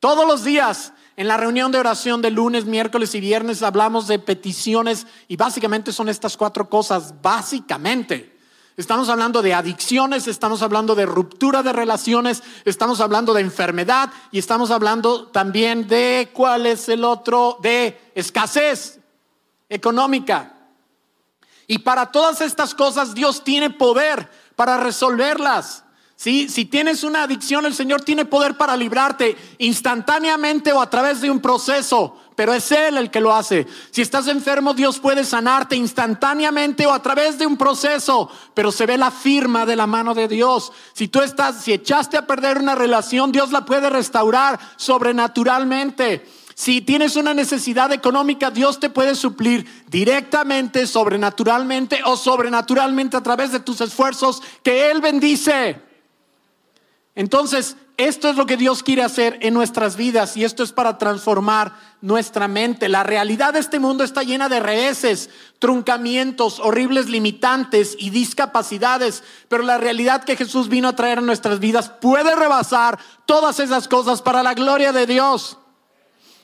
Todos 0.00 0.26
los 0.26 0.44
días 0.44 0.92
en 1.16 1.28
la 1.28 1.38
reunión 1.38 1.72
de 1.72 1.78
oración 1.78 2.20
de 2.20 2.30
lunes, 2.30 2.66
miércoles 2.66 3.14
y 3.14 3.20
viernes 3.20 3.62
hablamos 3.62 4.06
de 4.06 4.18
peticiones 4.18 5.06
y 5.28 5.36
básicamente 5.36 5.92
son 5.92 6.10
estas 6.10 6.36
cuatro 6.36 6.68
cosas, 6.68 7.14
básicamente. 7.22 8.36
Estamos 8.76 9.08
hablando 9.08 9.40
de 9.40 9.54
adicciones, 9.54 10.28
estamos 10.28 10.60
hablando 10.60 10.94
de 10.94 11.06
ruptura 11.06 11.62
de 11.62 11.72
relaciones, 11.72 12.42
estamos 12.66 13.00
hablando 13.00 13.32
de 13.32 13.40
enfermedad 13.40 14.10
y 14.30 14.38
estamos 14.38 14.70
hablando 14.70 15.28
también 15.28 15.88
de 15.88 16.28
cuál 16.34 16.66
es 16.66 16.90
el 16.90 17.02
otro, 17.02 17.58
de 17.62 17.98
escasez 18.14 19.00
económica. 19.70 20.55
Y 21.66 21.78
para 21.78 22.12
todas 22.12 22.40
estas 22.40 22.74
cosas 22.74 23.14
Dios 23.14 23.44
tiene 23.44 23.70
poder 23.70 24.30
para 24.54 24.76
resolverlas. 24.76 25.84
Si 26.16 26.64
tienes 26.64 27.04
una 27.04 27.24
adicción, 27.24 27.66
el 27.66 27.74
Señor 27.74 28.00
tiene 28.00 28.24
poder 28.24 28.56
para 28.56 28.74
librarte 28.74 29.36
instantáneamente 29.58 30.72
o 30.72 30.80
a 30.80 30.88
través 30.88 31.20
de 31.20 31.30
un 31.30 31.40
proceso, 31.40 32.16
pero 32.34 32.54
es 32.54 32.72
Él 32.72 32.96
el 32.96 33.10
que 33.10 33.20
lo 33.20 33.34
hace. 33.34 33.66
Si 33.90 34.00
estás 34.00 34.26
enfermo, 34.28 34.72
Dios 34.72 34.98
puede 34.98 35.24
sanarte 35.24 35.76
instantáneamente 35.76 36.86
o 36.86 36.92
a 36.94 37.02
través 37.02 37.38
de 37.38 37.46
un 37.46 37.58
proceso, 37.58 38.30
pero 38.54 38.72
se 38.72 38.86
ve 38.86 38.96
la 38.96 39.10
firma 39.10 39.66
de 39.66 39.76
la 39.76 39.86
mano 39.86 40.14
de 40.14 40.26
Dios. 40.26 40.72
Si 40.94 41.08
tú 41.08 41.20
estás, 41.20 41.62
si 41.62 41.74
echaste 41.74 42.16
a 42.16 42.26
perder 42.26 42.58
una 42.58 42.74
relación, 42.74 43.30
Dios 43.30 43.52
la 43.52 43.66
puede 43.66 43.90
restaurar 43.90 44.58
sobrenaturalmente. 44.76 46.26
Si 46.58 46.80
tienes 46.80 47.16
una 47.16 47.34
necesidad 47.34 47.92
económica, 47.92 48.50
Dios 48.50 48.80
te 48.80 48.88
puede 48.88 49.14
suplir 49.14 49.66
directamente, 49.88 50.86
sobrenaturalmente 50.86 52.00
o 52.06 52.16
sobrenaturalmente 52.16 53.14
a 53.14 53.22
través 53.22 53.52
de 53.52 53.60
tus 53.60 53.82
esfuerzos 53.82 54.42
que 54.62 54.90
Él 54.90 55.02
bendice. 55.02 55.78
Entonces, 57.14 57.76
esto 57.98 58.30
es 58.30 58.36
lo 58.36 58.46
que 58.46 58.56
Dios 58.56 58.82
quiere 58.82 59.02
hacer 59.02 59.38
en 59.42 59.52
nuestras 59.52 59.96
vidas 59.96 60.34
y 60.38 60.44
esto 60.44 60.62
es 60.62 60.72
para 60.72 60.96
transformar 60.96 61.74
nuestra 62.00 62.48
mente. 62.48 62.88
La 62.88 63.02
realidad 63.02 63.52
de 63.52 63.60
este 63.60 63.78
mundo 63.78 64.02
está 64.02 64.22
llena 64.22 64.48
de 64.48 64.60
reveses, 64.60 65.28
truncamientos, 65.58 66.58
horribles 66.58 67.10
limitantes 67.10 67.96
y 67.98 68.08
discapacidades, 68.08 69.22
pero 69.48 69.62
la 69.62 69.76
realidad 69.76 70.24
que 70.24 70.36
Jesús 70.36 70.70
vino 70.70 70.88
a 70.88 70.96
traer 70.96 71.18
a 71.18 71.22
nuestras 71.22 71.60
vidas 71.60 71.90
puede 71.90 72.34
rebasar 72.34 72.98
todas 73.26 73.60
esas 73.60 73.88
cosas 73.88 74.22
para 74.22 74.42
la 74.42 74.54
gloria 74.54 74.92
de 74.92 75.06
Dios. 75.06 75.58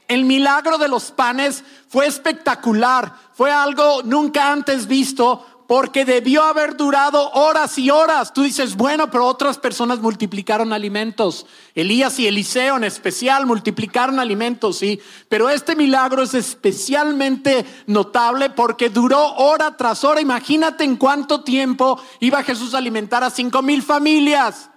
El 0.08 0.24
milagro 0.24 0.78
de 0.78 0.88
los 0.88 1.10
panes 1.10 1.64
fue 1.88 2.06
espectacular, 2.06 3.14
fue 3.34 3.50
algo 3.50 4.02
nunca 4.04 4.52
antes 4.52 4.86
visto 4.86 5.46
porque 5.72 6.04
debió 6.04 6.42
haber 6.42 6.76
durado 6.76 7.30
horas 7.30 7.78
y 7.78 7.88
horas. 7.88 8.34
Tú 8.34 8.42
dices, 8.42 8.76
bueno, 8.76 9.10
pero 9.10 9.24
otras 9.24 9.56
personas 9.56 10.00
multiplicaron 10.00 10.70
alimentos. 10.70 11.46
Elías 11.74 12.18
y 12.18 12.26
Eliseo 12.26 12.76
en 12.76 12.84
especial 12.84 13.46
multiplicaron 13.46 14.20
alimentos, 14.20 14.76
sí. 14.76 15.00
Pero 15.30 15.48
este 15.48 15.74
milagro 15.74 16.22
es 16.22 16.34
especialmente 16.34 17.64
notable 17.86 18.50
porque 18.50 18.90
duró 18.90 19.34
hora 19.36 19.74
tras 19.78 20.04
hora. 20.04 20.20
Imagínate 20.20 20.84
en 20.84 20.96
cuánto 20.96 21.42
tiempo 21.42 21.98
iba 22.20 22.42
Jesús 22.42 22.74
a 22.74 22.78
alimentar 22.78 23.24
a 23.24 23.30
cinco 23.30 23.62
mil 23.62 23.82
familias. 23.82 24.68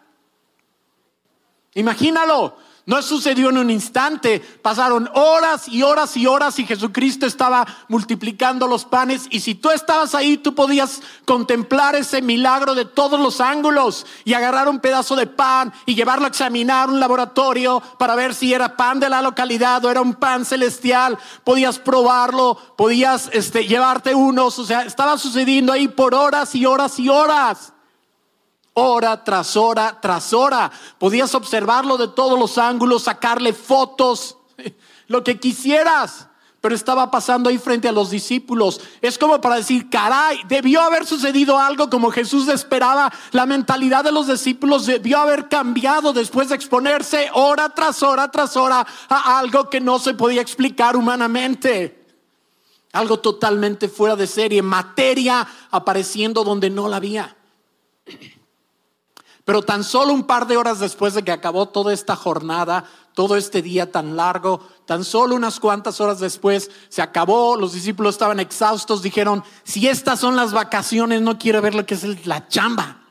Imagínalo. 1.74 2.56
No 2.88 3.02
sucedió 3.02 3.50
en 3.50 3.58
un 3.58 3.72
instante, 3.72 4.40
pasaron 4.62 5.10
horas 5.16 5.68
y 5.68 5.82
horas 5.82 6.16
y 6.18 6.28
horas 6.28 6.60
y 6.60 6.68
Jesucristo 6.68 7.26
estaba 7.26 7.66
multiplicando 7.88 8.68
los 8.68 8.86
panes. 8.86 9.26
Y 9.32 9.40
si 9.40 9.56
tú 9.56 9.72
estabas 9.72 10.14
ahí 10.14 10.38
tú 10.38 10.54
podías 10.54 11.02
contemplar 11.26 11.96
ese 11.96 12.22
milagro 12.22 12.76
de 12.76 12.86
todos 12.86 13.20
los 13.20 13.42
ángulos 13.42 14.06
y 14.24 14.36
agarrar 14.36 14.70
un 14.70 14.80
pedazo 14.80 15.16
de 15.16 15.26
pan 15.26 15.74
y 15.88 15.96
llevarlo 15.96 16.26
a 16.26 16.30
examinar 16.30 16.88
un 16.90 17.00
laboratorio 17.00 17.82
para 17.98 18.14
ver 18.14 18.36
si 18.36 18.54
era 18.54 18.78
pan 18.78 19.00
de 19.00 19.10
la 19.10 19.24
localidad 19.24 19.84
o 19.84 19.90
era 19.90 20.02
un 20.02 20.14
pan 20.14 20.46
celestial. 20.46 21.18
Podías 21.44 21.80
probarlo, 21.80 22.56
podías 22.78 23.32
este, 23.34 23.66
llevarte 23.66 24.14
unos, 24.14 24.60
o 24.60 24.66
sea, 24.66 24.84
estaba 24.84 25.18
sucediendo 25.18 25.74
ahí 25.74 25.88
por 25.88 26.14
horas 26.14 26.54
y 26.54 26.68
horas 26.68 27.00
y 27.00 27.10
horas 27.10 27.74
hora 28.76 29.24
tras 29.24 29.58
hora 29.58 29.98
tras 30.02 30.34
hora. 30.34 30.72
Podías 31.00 31.34
observarlo 31.34 31.98
de 31.98 32.08
todos 32.08 32.38
los 32.38 32.58
ángulos, 32.58 33.04
sacarle 33.04 33.54
fotos, 33.54 34.38
lo 35.08 35.24
que 35.24 35.40
quisieras. 35.40 36.28
Pero 36.62 36.74
estaba 36.74 37.12
pasando 37.12 37.50
ahí 37.50 37.60
frente 37.60 37.88
a 37.88 37.92
los 37.92 38.10
discípulos. 38.10 38.82
Es 39.00 39.20
como 39.20 39.40
para 39.40 39.58
decir, 39.58 39.88
caray, 39.88 40.40
debió 40.48 40.82
haber 40.82 41.06
sucedido 41.06 41.60
algo 41.60 41.92
como 41.92 42.10
Jesús 42.10 42.48
esperaba. 42.48 43.14
La 43.32 43.46
mentalidad 43.46 44.04
de 44.04 44.12
los 44.12 44.28
discípulos 44.28 44.88
debió 44.88 45.20
haber 45.20 45.48
cambiado 45.48 46.12
después 46.12 46.50
de 46.50 46.56
exponerse 46.56 47.30
hora 47.34 47.70
tras 47.70 48.02
hora 48.02 48.32
tras 48.32 48.58
hora 48.58 48.86
a 49.10 49.38
algo 49.38 49.70
que 49.70 49.80
no 49.80 50.00
se 50.00 50.16
podía 50.16 50.42
explicar 50.42 50.98
humanamente. 50.98 52.04
Algo 52.94 53.20
totalmente 53.20 53.88
fuera 53.88 54.16
de 54.16 54.26
serie, 54.26 54.64
materia 54.64 55.48
apareciendo 55.70 56.44
donde 56.44 56.72
no 56.72 56.88
la 56.88 56.98
había. 56.98 57.36
Pero 59.46 59.62
tan 59.62 59.84
solo 59.84 60.12
un 60.12 60.24
par 60.24 60.48
de 60.48 60.58
horas 60.58 60.80
después 60.80 61.14
de 61.14 61.24
que 61.24 61.32
acabó 61.32 61.68
toda 61.68 61.94
esta 61.94 62.16
jornada, 62.16 62.86
todo 63.14 63.38
este 63.38 63.62
día 63.62 63.92
tan 63.92 64.18
largo, 64.18 64.60
tan 64.86 65.04
solo 65.04 65.36
unas 65.36 65.60
cuantas 65.60 66.02
horas 66.02 66.20
después 66.20 66.72
se 66.90 67.04
acabó, 67.04 67.56
los 67.56 67.74
discípulos 67.74 68.16
estaban 68.16 68.40
exhaustos, 68.40 69.04
dijeron, 69.04 69.44
si 69.64 69.88
estas 69.88 70.20
son 70.20 70.36
las 70.36 70.52
vacaciones, 70.52 71.22
no 71.22 71.38
quiero 71.38 71.62
ver 71.62 71.76
lo 71.76 71.86
que 71.86 71.94
es 71.94 72.26
la 72.26 72.48
chamba. 72.48 73.02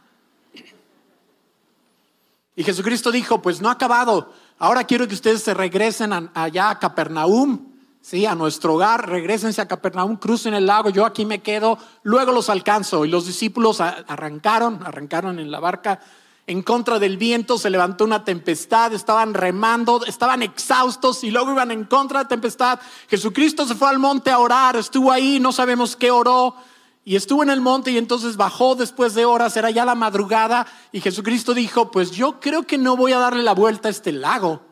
Y 2.56 2.64
Jesucristo 2.64 3.12
dijo, 3.12 3.40
pues 3.40 3.60
no 3.60 3.68
ha 3.68 3.72
acabado, 3.72 4.32
ahora 4.58 4.84
quiero 4.84 5.06
que 5.06 5.14
ustedes 5.14 5.42
se 5.42 5.54
regresen 5.54 6.30
allá 6.34 6.70
a 6.70 6.78
Capernaum, 6.80 7.66
sí, 8.00 8.26
a 8.26 8.34
nuestro 8.34 8.74
hogar, 8.74 9.08
regresense 9.08 9.60
a 9.62 9.68
Capernaum, 9.68 10.16
crucen 10.16 10.54
el 10.54 10.66
lago, 10.66 10.90
yo 10.90 11.06
aquí 11.06 11.24
me 11.24 11.42
quedo, 11.42 11.78
luego 12.02 12.32
los 12.32 12.50
alcanzo. 12.50 13.04
Y 13.04 13.08
los 13.08 13.26
discípulos 13.26 13.80
arrancaron, 13.80 14.84
arrancaron 14.84 15.38
en 15.38 15.50
la 15.50 15.60
barca 15.60 16.00
en 16.46 16.62
contra 16.62 16.98
del 16.98 17.16
viento, 17.16 17.56
se 17.56 17.70
levantó 17.70 18.04
una 18.04 18.24
tempestad, 18.24 18.92
estaban 18.92 19.32
remando, 19.32 20.04
estaban 20.04 20.42
exhaustos 20.42 21.24
y 21.24 21.30
luego 21.30 21.52
iban 21.52 21.70
en 21.70 21.84
contra 21.84 22.18
de 22.18 22.24
la 22.24 22.28
tempestad. 22.28 22.80
Jesucristo 23.08 23.66
se 23.66 23.74
fue 23.74 23.88
al 23.88 23.98
monte 23.98 24.30
a 24.30 24.38
orar, 24.38 24.76
estuvo 24.76 25.10
ahí, 25.10 25.40
no 25.40 25.52
sabemos 25.52 25.96
qué 25.96 26.10
oró, 26.10 26.54
y 27.02 27.16
estuvo 27.16 27.42
en 27.42 27.50
el 27.50 27.62
monte 27.62 27.90
y 27.90 27.98
entonces 27.98 28.36
bajó 28.36 28.74
después 28.74 29.14
de 29.14 29.24
horas, 29.24 29.56
era 29.56 29.70
ya 29.70 29.86
la 29.86 29.94
madrugada, 29.94 30.66
y 30.92 31.00
Jesucristo 31.00 31.54
dijo, 31.54 31.90
pues 31.90 32.10
yo 32.10 32.40
creo 32.40 32.64
que 32.66 32.76
no 32.76 32.96
voy 32.96 33.12
a 33.12 33.18
darle 33.18 33.42
la 33.42 33.54
vuelta 33.54 33.88
a 33.88 33.90
este 33.90 34.12
lago. 34.12 34.62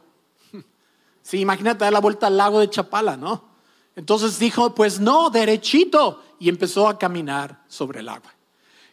Sí, 1.24 1.38
imagínate 1.38 1.84
dar 1.84 1.92
la 1.92 2.00
vuelta 2.00 2.26
al 2.26 2.36
lago 2.36 2.58
de 2.58 2.68
Chapala, 2.68 3.16
¿no? 3.16 3.44
Entonces 3.94 4.40
dijo, 4.40 4.74
pues 4.74 4.98
no, 4.98 5.30
derechito, 5.30 6.20
y 6.40 6.48
empezó 6.48 6.88
a 6.88 6.98
caminar 6.98 7.62
sobre 7.68 8.00
el 8.00 8.08
agua. 8.08 8.34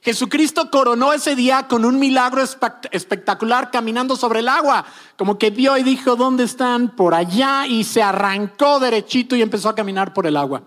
Jesucristo 0.02 0.72
coronó 0.72 1.12
ese 1.12 1.36
día 1.36 1.68
con 1.68 1.84
un 1.84 2.00
milagro 2.00 2.42
espectacular 2.42 3.70
caminando 3.70 4.16
sobre 4.16 4.40
el 4.40 4.48
agua, 4.48 4.86
como 5.18 5.38
que 5.38 5.50
vio 5.50 5.76
y 5.78 5.84
dijo, 5.84 6.16
¿dónde 6.16 6.46
están? 6.46 6.96
Por 6.96 7.14
allá 7.14 7.68
y 7.68 7.84
se 7.84 8.02
arrancó 8.02 8.80
derechito 8.80 9.36
y 9.36 9.42
empezó 9.42 9.68
a 9.68 9.76
caminar 9.76 10.14
por 10.14 10.26
el 10.26 10.38
agua. 10.38 10.64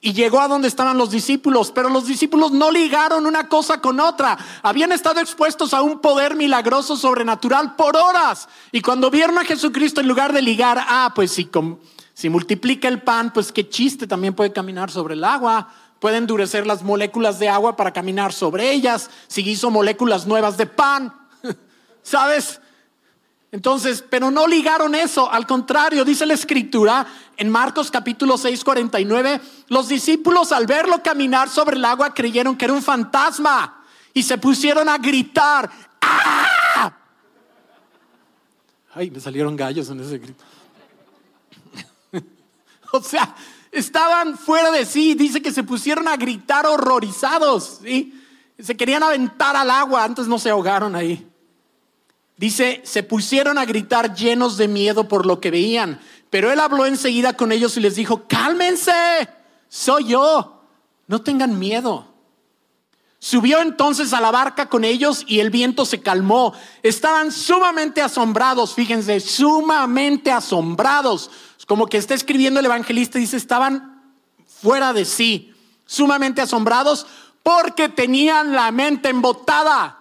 Y 0.00 0.12
llegó 0.12 0.40
a 0.40 0.48
donde 0.48 0.68
estaban 0.68 0.96
los 0.96 1.10
discípulos, 1.10 1.72
pero 1.72 1.88
los 1.88 2.06
discípulos 2.06 2.52
no 2.52 2.70
ligaron 2.70 3.26
una 3.26 3.48
cosa 3.48 3.80
con 3.80 3.98
otra. 3.98 4.38
Habían 4.62 4.92
estado 4.92 5.20
expuestos 5.20 5.74
a 5.74 5.82
un 5.82 6.00
poder 6.00 6.36
milagroso 6.36 6.96
sobrenatural 6.96 7.74
por 7.74 7.96
horas. 7.96 8.48
Y 8.70 8.80
cuando 8.80 9.10
vieron 9.10 9.38
a 9.38 9.44
Jesucristo, 9.44 10.00
en 10.00 10.06
lugar 10.06 10.32
de 10.32 10.42
ligar, 10.42 10.78
ah, 10.80 11.12
pues 11.16 11.32
si, 11.32 11.50
si 12.14 12.28
multiplica 12.28 12.86
el 12.86 13.02
pan, 13.02 13.32
pues 13.32 13.50
qué 13.50 13.68
chiste, 13.68 14.06
también 14.06 14.34
puede 14.34 14.52
caminar 14.52 14.88
sobre 14.88 15.14
el 15.14 15.24
agua 15.24 15.68
puede 16.00 16.16
endurecer 16.16 16.66
las 16.66 16.82
moléculas 16.82 17.38
de 17.38 17.48
agua 17.48 17.76
para 17.76 17.92
caminar 17.92 18.32
sobre 18.32 18.72
ellas, 18.72 19.10
si 19.26 19.48
hizo 19.48 19.70
moléculas 19.70 20.26
nuevas 20.26 20.56
de 20.56 20.66
pan, 20.66 21.12
¿sabes? 22.02 22.60
Entonces, 23.50 24.04
pero 24.08 24.30
no 24.30 24.46
ligaron 24.46 24.94
eso, 24.94 25.30
al 25.30 25.46
contrario, 25.46 26.04
dice 26.04 26.26
la 26.26 26.34
escritura 26.34 27.06
en 27.36 27.48
Marcos 27.48 27.90
capítulo 27.90 28.36
6, 28.36 28.62
49, 28.62 29.40
los 29.68 29.88
discípulos 29.88 30.52
al 30.52 30.66
verlo 30.66 31.02
caminar 31.02 31.48
sobre 31.48 31.76
el 31.76 31.84
agua 31.84 32.12
creyeron 32.12 32.56
que 32.56 32.66
era 32.66 32.74
un 32.74 32.82
fantasma 32.82 33.84
y 34.12 34.22
se 34.22 34.36
pusieron 34.36 34.88
a 34.88 34.98
gritar, 34.98 35.70
¡Ah! 36.00 36.92
Ay, 38.94 39.10
me 39.10 39.20
salieron 39.20 39.54
gallos 39.54 39.88
en 39.90 40.00
ese 40.00 40.18
grito. 40.18 40.42
o 42.92 43.00
sea, 43.00 43.34
estaban 43.78 44.36
fuera 44.36 44.70
de 44.70 44.84
sí. 44.84 45.14
Dice 45.14 45.40
que 45.40 45.52
se 45.52 45.62
pusieron 45.62 46.08
a 46.08 46.16
gritar 46.16 46.66
horrorizados. 46.66 47.80
¿sí? 47.82 48.20
Se 48.58 48.76
querían 48.76 49.02
aventar 49.02 49.56
al 49.56 49.70
agua, 49.70 50.04
antes 50.04 50.26
no 50.26 50.38
se 50.38 50.50
ahogaron 50.50 50.94
ahí. 50.94 51.26
Dice, 52.36 52.82
se 52.84 53.02
pusieron 53.02 53.58
a 53.58 53.64
gritar 53.64 54.14
llenos 54.14 54.56
de 54.56 54.68
miedo 54.68 55.08
por 55.08 55.26
lo 55.26 55.40
que 55.40 55.50
veían. 55.50 56.00
Pero 56.30 56.52
él 56.52 56.60
habló 56.60 56.86
enseguida 56.86 57.32
con 57.32 57.52
ellos 57.52 57.76
y 57.76 57.80
les 57.80 57.96
dijo, 57.96 58.26
cálmense, 58.28 58.92
soy 59.68 60.04
yo, 60.08 60.62
no 61.06 61.22
tengan 61.22 61.58
miedo. 61.58 62.06
Subió 63.20 63.60
entonces 63.60 64.12
a 64.12 64.20
la 64.20 64.30
barca 64.30 64.68
con 64.68 64.84
ellos 64.84 65.24
y 65.26 65.40
el 65.40 65.50
viento 65.50 65.84
se 65.84 66.00
calmó. 66.00 66.54
Estaban 66.82 67.32
sumamente 67.32 68.00
asombrados, 68.00 68.74
fíjense, 68.74 69.18
sumamente 69.20 70.30
asombrados. 70.30 71.30
Como 71.66 71.86
que 71.86 71.98
está 71.98 72.14
escribiendo 72.14 72.60
el 72.60 72.66
evangelista, 72.66 73.18
dice, 73.18 73.36
estaban 73.36 74.02
fuera 74.46 74.92
de 74.92 75.04
sí, 75.04 75.52
sumamente 75.84 76.40
asombrados 76.40 77.06
porque 77.42 77.88
tenían 77.88 78.52
la 78.52 78.70
mente 78.70 79.08
embotada. 79.08 79.98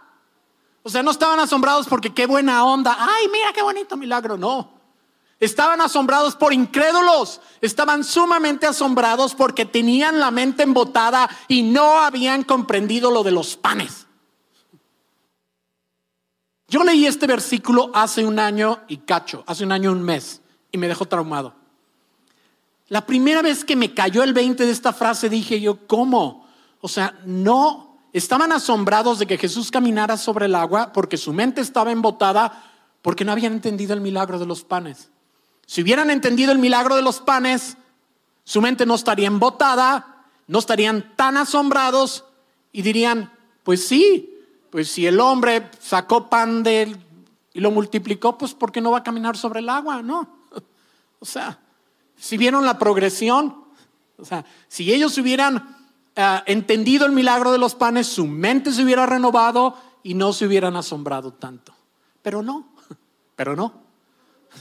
O 0.83 0.89
sea, 0.89 1.03
no 1.03 1.11
estaban 1.11 1.39
asombrados 1.39 1.87
porque 1.87 2.13
qué 2.13 2.27
buena 2.27 2.63
onda. 2.63 2.95
Ay, 2.97 3.27
mira 3.29 3.51
qué 3.51 3.61
bonito 3.61 3.97
milagro. 3.97 4.37
No. 4.37 4.76
Estaban 5.39 5.81
asombrados 5.81 6.35
por 6.35 6.53
incrédulos. 6.53 7.41
Estaban 7.61 8.03
sumamente 8.03 8.65
asombrados 8.65 9.35
porque 9.35 9.65
tenían 9.65 10.19
la 10.19 10.31
mente 10.31 10.63
embotada 10.63 11.29
y 11.47 11.63
no 11.63 11.99
habían 11.99 12.43
comprendido 12.43 13.11
lo 13.11 13.23
de 13.23 13.31
los 13.31 13.55
panes. 13.55 14.07
Yo 16.69 16.83
leí 16.83 17.05
este 17.05 17.27
versículo 17.27 17.91
hace 17.93 18.25
un 18.25 18.39
año 18.39 18.81
y 18.87 18.97
cacho, 18.97 19.43
hace 19.47 19.63
un 19.63 19.71
año 19.71 19.91
y 19.91 19.93
un 19.93 20.03
mes, 20.03 20.41
y 20.71 20.77
me 20.77 20.87
dejó 20.87 21.05
traumado. 21.05 21.53
La 22.89 23.05
primera 23.05 23.41
vez 23.41 23.63
que 23.63 23.77
me 23.77 23.93
cayó 23.93 24.23
el 24.23 24.33
20 24.33 24.65
de 24.65 24.71
esta 24.71 24.91
frase 24.91 25.29
dije 25.29 25.61
yo, 25.61 25.87
¿cómo? 25.87 26.45
O 26.81 26.89
sea, 26.89 27.19
no, 27.25 27.99
estaban 28.11 28.51
asombrados 28.51 29.19
de 29.19 29.27
que 29.27 29.37
Jesús 29.37 29.71
caminara 29.71 30.17
sobre 30.17 30.47
el 30.47 30.55
agua 30.55 30.91
porque 30.91 31.15
su 31.15 31.31
mente 31.31 31.61
estaba 31.61 31.91
embotada 31.91 32.63
porque 33.01 33.23
no 33.23 33.31
habían 33.31 33.53
entendido 33.53 33.93
el 33.93 34.01
milagro 34.01 34.37
de 34.37 34.45
los 34.45 34.63
panes. 34.63 35.09
Si 35.67 35.81
hubieran 35.81 36.09
entendido 36.09 36.53
el 36.53 36.59
milagro 36.59 36.95
de 36.95 37.01
los 37.01 37.19
panes, 37.19 37.77
su 38.45 38.61
mente 38.61 38.85
no 38.85 38.95
estaría 38.95 39.27
embotada, 39.27 40.23
no 40.47 40.59
estarían 40.59 41.13
tan 41.17 41.35
asombrados 41.35 42.23
y 42.71 42.81
dirían, 42.81 43.33
pues 43.63 43.85
sí, 43.85 44.33
pues 44.69 44.89
si 44.89 45.05
el 45.05 45.19
hombre 45.19 45.69
sacó 45.81 46.29
pan 46.29 46.63
de 46.63 46.83
él 46.83 46.97
y 47.53 47.59
lo 47.59 47.69
multiplicó, 47.71 48.37
pues 48.37 48.53
¿por 48.53 48.71
qué 48.71 48.79
no 48.79 48.91
va 48.91 48.99
a 48.99 49.03
caminar 49.03 49.35
sobre 49.35 49.59
el 49.59 49.67
agua? 49.67 50.01
No. 50.01 50.27
O 51.19 51.25
sea, 51.25 51.59
si 52.15 52.37
vieron 52.37 52.65
la 52.65 52.79
progresión, 52.79 53.65
o 54.17 54.23
sea, 54.23 54.45
si 54.69 54.93
ellos 54.93 55.17
hubieran 55.17 55.57
uh, 56.15 56.21
entendido 56.45 57.05
el 57.05 57.11
milagro 57.11 57.51
de 57.51 57.57
los 57.57 57.75
panes, 57.75 58.07
su 58.07 58.25
mente 58.25 58.71
se 58.71 58.83
hubiera 58.83 59.05
renovado 59.05 59.75
y 60.01 60.13
no 60.13 60.31
se 60.31 60.45
hubieran 60.45 60.77
asombrado 60.77 61.33
tanto. 61.33 61.73
Pero 62.21 62.41
no, 62.41 62.69
pero 63.35 63.53
no. 63.53 63.73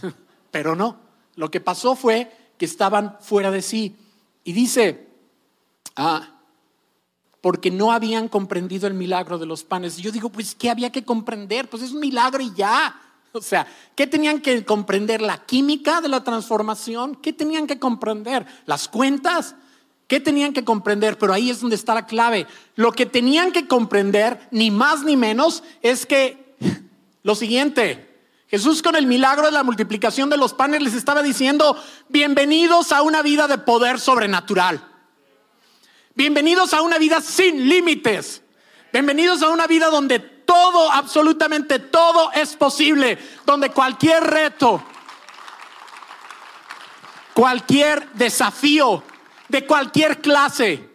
Pero 0.56 0.75
no, 0.75 0.96
lo 1.34 1.50
que 1.50 1.60
pasó 1.60 1.94
fue 1.94 2.32
que 2.56 2.64
estaban 2.64 3.18
fuera 3.20 3.50
de 3.50 3.60
sí. 3.60 3.94
Y 4.42 4.54
dice, 4.54 5.06
ah, 5.96 6.30
porque 7.42 7.70
no 7.70 7.92
habían 7.92 8.28
comprendido 8.28 8.86
el 8.86 8.94
milagro 8.94 9.36
de 9.36 9.44
los 9.44 9.64
panes. 9.64 9.98
Y 9.98 10.02
yo 10.02 10.10
digo, 10.10 10.30
pues, 10.30 10.54
¿qué 10.54 10.70
había 10.70 10.90
que 10.90 11.04
comprender? 11.04 11.68
Pues 11.68 11.82
es 11.82 11.92
un 11.92 12.00
milagro 12.00 12.42
y 12.42 12.54
ya. 12.54 12.98
O 13.32 13.42
sea, 13.42 13.66
¿qué 13.94 14.06
tenían 14.06 14.40
que 14.40 14.64
comprender? 14.64 15.20
¿La 15.20 15.44
química 15.44 16.00
de 16.00 16.08
la 16.08 16.25
transformación? 16.25 17.16
¿Qué 17.16 17.34
tenían 17.34 17.66
que 17.66 17.78
comprender? 17.78 18.46
¿Las 18.64 18.88
cuentas? 18.88 19.56
¿Qué 20.08 20.20
tenían 20.20 20.54
que 20.54 20.64
comprender? 20.64 21.18
Pero 21.18 21.34
ahí 21.34 21.50
es 21.50 21.60
donde 21.60 21.76
está 21.76 21.92
la 21.92 22.06
clave. 22.06 22.46
Lo 22.76 22.92
que 22.92 23.04
tenían 23.04 23.52
que 23.52 23.68
comprender, 23.68 24.48
ni 24.50 24.70
más 24.70 25.04
ni 25.04 25.18
menos, 25.18 25.62
es 25.82 26.06
que 26.06 26.56
lo 27.22 27.34
siguiente, 27.34 28.05
Jesús 28.48 28.80
con 28.80 28.94
el 28.94 29.06
milagro 29.06 29.46
de 29.46 29.52
la 29.52 29.64
multiplicación 29.64 30.30
de 30.30 30.36
los 30.36 30.54
panes 30.54 30.80
les 30.80 30.94
estaba 30.94 31.22
diciendo, 31.22 31.76
bienvenidos 32.08 32.92
a 32.92 33.02
una 33.02 33.22
vida 33.22 33.48
de 33.48 33.58
poder 33.58 33.98
sobrenatural. 33.98 34.86
Bienvenidos 36.14 36.72
a 36.72 36.82
una 36.82 36.98
vida 36.98 37.20
sin 37.20 37.68
límites. 37.68 38.42
Bienvenidos 38.92 39.42
a 39.42 39.48
una 39.48 39.66
vida 39.66 39.88
donde 39.88 40.20
todo, 40.20 40.92
absolutamente 40.92 41.80
todo 41.80 42.30
es 42.32 42.54
posible. 42.54 43.18
Donde 43.44 43.70
cualquier 43.70 44.22
reto, 44.22 44.82
cualquier 47.34 48.12
desafío 48.12 49.02
de 49.48 49.66
cualquier 49.66 50.20
clase, 50.20 50.88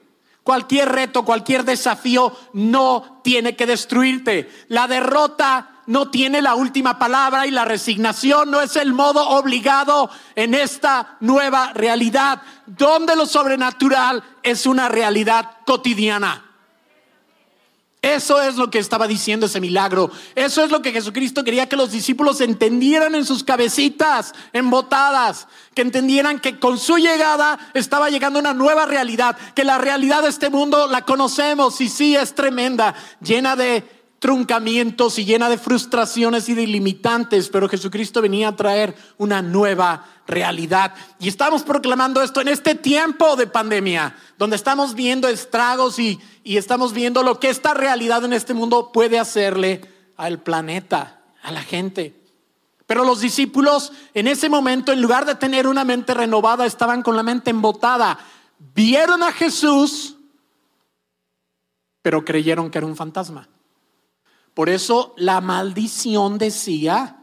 cualquier 0.43 0.89
reto, 0.89 1.25
cualquier 1.25 1.65
desafío 1.65 2.33
no 2.53 3.19
tiene 3.25 3.57
que 3.57 3.65
destruirte. 3.65 4.49
La 4.69 4.87
derrota 4.87 5.80
no 5.87 6.09
tiene 6.09 6.41
la 6.41 6.55
última 6.55 6.99
palabra 6.99 7.47
y 7.47 7.51
la 7.51 7.65
resignación 7.65 8.51
no 8.51 8.61
es 8.61 8.75
el 8.75 8.93
modo 8.93 9.27
obligado 9.29 10.09
en 10.35 10.53
esta 10.53 11.17
nueva 11.19 11.73
realidad, 11.73 12.41
donde 12.65 13.15
lo 13.15 13.25
sobrenatural 13.25 14.23
es 14.43 14.65
una 14.65 14.89
realidad 14.89 15.57
cotidiana. 15.65 16.45
Eso 18.01 18.41
es 18.41 18.55
lo 18.55 18.71
que 18.71 18.79
estaba 18.79 19.07
diciendo 19.07 19.45
ese 19.45 19.61
milagro. 19.61 20.09
Eso 20.33 20.63
es 20.63 20.71
lo 20.71 20.81
que 20.81 20.91
Jesucristo 20.91 21.43
quería 21.43 21.69
que 21.69 21.75
los 21.75 21.91
discípulos 21.91 22.41
entendieran 22.41 23.13
en 23.13 23.25
sus 23.25 23.43
cabecitas 23.43 24.33
embotadas, 24.53 25.47
que 25.75 25.83
entendieran 25.83 26.39
que 26.39 26.57
con 26.57 26.79
su 26.79 26.97
llegada 26.97 27.59
estaba 27.75 28.09
llegando 28.09 28.39
una 28.39 28.55
nueva 28.55 28.87
realidad, 28.87 29.37
que 29.53 29.63
la 29.63 29.77
realidad 29.77 30.23
de 30.23 30.29
este 30.29 30.49
mundo 30.49 30.87
la 30.87 31.03
conocemos 31.03 31.79
y 31.79 31.89
sí 31.89 32.15
es 32.15 32.33
tremenda, 32.33 32.95
llena 33.21 33.55
de 33.55 34.00
truncamientos 34.21 35.17
y 35.17 35.25
llena 35.25 35.49
de 35.49 35.57
frustraciones 35.57 36.47
y 36.47 36.53
de 36.53 36.67
limitantes, 36.67 37.49
pero 37.49 37.67
Jesucristo 37.67 38.21
venía 38.21 38.49
a 38.49 38.55
traer 38.55 38.95
una 39.17 39.41
nueva 39.41 40.05
realidad. 40.27 40.93
Y 41.19 41.27
estamos 41.27 41.63
proclamando 41.63 42.21
esto 42.21 42.39
en 42.39 42.47
este 42.47 42.75
tiempo 42.75 43.35
de 43.35 43.47
pandemia, 43.47 44.15
donde 44.37 44.57
estamos 44.57 44.93
viendo 44.93 45.27
estragos 45.27 45.97
y, 45.97 46.19
y 46.43 46.57
estamos 46.57 46.93
viendo 46.93 47.23
lo 47.23 47.39
que 47.39 47.49
esta 47.49 47.73
realidad 47.73 48.23
en 48.23 48.33
este 48.33 48.53
mundo 48.53 48.91
puede 48.91 49.17
hacerle 49.17 49.81
al 50.17 50.37
planeta, 50.37 51.23
a 51.41 51.51
la 51.51 51.63
gente. 51.63 52.13
Pero 52.85 53.03
los 53.03 53.21
discípulos 53.21 53.91
en 54.13 54.27
ese 54.27 54.49
momento, 54.49 54.91
en 54.91 55.01
lugar 55.01 55.25
de 55.25 55.33
tener 55.33 55.65
una 55.65 55.83
mente 55.83 56.13
renovada, 56.13 56.67
estaban 56.67 57.01
con 57.01 57.15
la 57.15 57.23
mente 57.23 57.49
embotada. 57.49 58.19
Vieron 58.75 59.23
a 59.23 59.31
Jesús, 59.31 60.15
pero 62.03 62.23
creyeron 62.23 62.69
que 62.69 62.77
era 62.77 62.85
un 62.85 62.95
fantasma. 62.95 63.49
Por 64.53 64.69
eso 64.69 65.13
la 65.17 65.41
maldición 65.41 66.37
decía, 66.37 67.17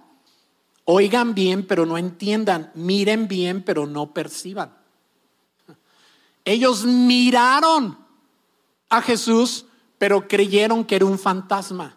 oigan 0.84 1.34
bien, 1.34 1.66
pero 1.66 1.84
no 1.84 1.98
entiendan, 1.98 2.70
miren 2.74 3.28
bien, 3.28 3.62
pero 3.62 3.86
no 3.86 4.14
perciban. 4.14 4.74
Ellos 6.44 6.84
miraron 6.84 7.98
a 8.88 9.02
Jesús, 9.02 9.66
pero 9.98 10.26
creyeron 10.26 10.84
que 10.84 10.96
era 10.96 11.04
un 11.04 11.18
fantasma. 11.18 11.96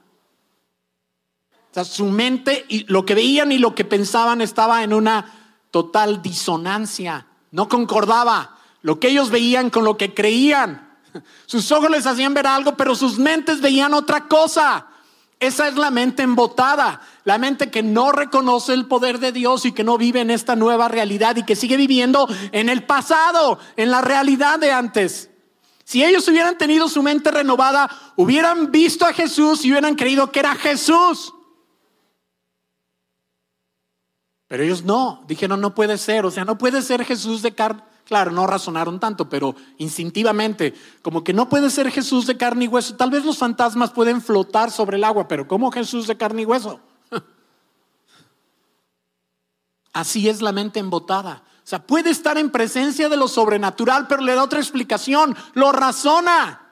O 1.72 1.74
sea, 1.74 1.86
su 1.86 2.06
mente 2.06 2.66
y 2.68 2.84
lo 2.92 3.06
que 3.06 3.16
veían 3.16 3.54
y 3.54 3.58
lo 3.58 3.74
que 3.74 3.86
pensaban 3.86 4.42
estaba 4.42 4.84
en 4.84 4.94
una 4.94 5.58
total 5.72 6.22
disonancia, 6.22 7.28
no 7.52 7.70
concordaba 7.70 8.58
lo 8.82 9.00
que 9.00 9.08
ellos 9.08 9.30
veían 9.30 9.70
con 9.70 9.86
lo 9.86 9.96
que 9.96 10.14
creían. 10.14 10.98
Sus 11.46 11.72
ojos 11.72 11.90
les 11.90 12.06
hacían 12.06 12.34
ver 12.34 12.48
algo, 12.48 12.76
pero 12.76 12.94
sus 12.94 13.18
mentes 13.18 13.62
veían 13.62 13.94
otra 13.94 14.28
cosa. 14.28 14.88
Esa 15.42 15.68
es 15.68 15.76
la 15.76 15.90
mente 15.90 16.22
embotada, 16.22 17.02
la 17.24 17.40
mente 17.40 17.72
que 17.72 17.82
no 17.82 18.12
reconoce 18.12 18.76
el 18.76 18.86
poder 18.86 19.18
de 19.18 19.32
Dios 19.32 19.66
y 19.66 19.72
que 19.72 19.84
no 19.84 19.98
vive 19.98 20.22
en 20.22 20.30
esta 20.30 20.56
nueva 20.56 20.88
realidad 20.88 21.36
y 21.36 21.44
que 21.44 21.56
sigue 21.56 21.78
viviendo 21.78 22.28
en 22.52 22.70
el 22.70 22.84
pasado, 22.84 23.58
en 23.76 23.90
la 23.90 24.02
realidad 24.02 24.60
de 24.60 24.72
antes. 24.72 25.32
Si 25.84 26.04
ellos 26.04 26.28
hubieran 26.28 26.60
tenido 26.60 26.88
su 26.88 27.02
mente 27.02 27.32
renovada, 27.32 27.90
hubieran 28.18 28.72
visto 28.72 29.04
a 29.04 29.14
Jesús 29.14 29.66
y 29.66 29.72
hubieran 29.72 29.96
creído 29.96 30.32
que 30.32 30.42
era 30.42 30.54
Jesús. 30.54 31.34
Pero 34.48 34.62
ellos 34.62 34.84
no, 34.84 35.24
dijeron 35.28 35.60
no 35.60 35.74
puede 35.74 35.98
ser, 35.98 36.24
o 36.24 36.30
sea, 36.30 36.46
no 36.46 36.60
puede 36.60 36.84
ser 36.84 37.04
Jesús 37.04 37.42
de 37.42 37.56
carne 37.56 37.82
Claro, 38.12 38.32
no 38.32 38.46
razonaron 38.46 39.00
tanto, 39.00 39.30
pero 39.30 39.56
instintivamente, 39.78 40.74
como 41.02 41.24
que 41.24 41.32
no 41.32 41.48
puede 41.48 41.70
ser 41.70 41.90
Jesús 41.90 42.28
de 42.28 42.36
carne 42.36 42.66
y 42.66 42.68
hueso. 42.68 42.98
Tal 42.98 43.10
vez 43.10 43.24
los 43.24 43.38
fantasmas 43.38 43.92
pueden 43.92 44.22
flotar 44.22 44.70
sobre 44.70 44.98
el 44.98 45.06
agua, 45.06 45.30
pero 45.30 45.48
¿cómo 45.48 45.72
Jesús 45.72 46.08
de 46.08 46.18
carne 46.18 46.42
y 46.42 46.46
hueso? 46.46 46.82
Así 49.94 50.28
es 50.28 50.42
la 50.42 50.52
mente 50.52 50.82
embotada. 50.82 51.46
O 51.64 51.66
sea, 51.66 51.88
puede 51.88 52.10
estar 52.10 52.38
en 52.38 52.52
presencia 52.52 53.08
de 53.08 53.16
lo 53.16 53.30
sobrenatural, 53.30 54.08
pero 54.08 54.24
le 54.24 54.36
da 54.36 54.44
otra 54.44 54.60
explicación, 54.60 55.34
lo 55.54 55.72
razona. 55.72 56.70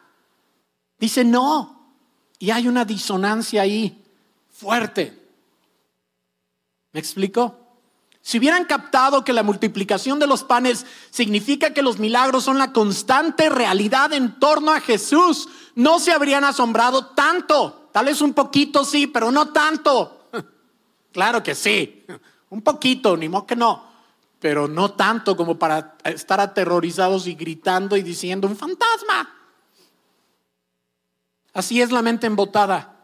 Dice 0.99 1.23
no. 1.23 1.95
Y 2.38 2.52
hay 2.52 2.67
una 2.67 2.84
disonancia 2.84 3.62
ahí 3.62 4.04
fuerte. 4.49 5.25
¿Me 6.91 6.99
explico? 6.99 7.59
Si 8.29 8.37
hubieran 8.37 8.65
captado 8.65 9.23
que 9.23 9.33
la 9.33 9.41
multiplicación 9.41 10.19
de 10.19 10.27
los 10.27 10.43
panes 10.43 10.85
significa 11.09 11.73
que 11.73 11.81
los 11.81 11.97
milagros 11.97 12.43
son 12.43 12.59
la 12.59 12.71
constante 12.71 13.49
realidad 13.49 14.13
en 14.13 14.39
torno 14.39 14.71
a 14.71 14.81
Jesús, 14.81 15.49
no 15.73 15.97
se 15.97 16.11
habrían 16.11 16.43
asombrado 16.43 17.07
tanto. 17.07 17.89
Tal 17.91 18.05
vez 18.05 18.21
un 18.21 18.35
poquito 18.35 18.85
sí, 18.85 19.07
pero 19.07 19.31
no 19.31 19.47
tanto. 19.47 20.27
Claro 21.11 21.41
que 21.41 21.55
sí, 21.55 22.05
un 22.51 22.61
poquito, 22.61 23.17
ni 23.17 23.27
modo 23.27 23.47
que 23.47 23.55
no, 23.55 23.83
pero 24.39 24.67
no 24.67 24.91
tanto 24.91 25.35
como 25.35 25.57
para 25.57 25.97
estar 26.03 26.39
aterrorizados 26.39 27.25
y 27.25 27.33
gritando 27.33 27.97
y 27.97 28.03
diciendo 28.03 28.47
un 28.47 28.55
fantasma. 28.55 29.27
Así 31.51 31.81
es 31.81 31.91
la 31.91 32.03
mente 32.03 32.27
embotada. 32.27 32.95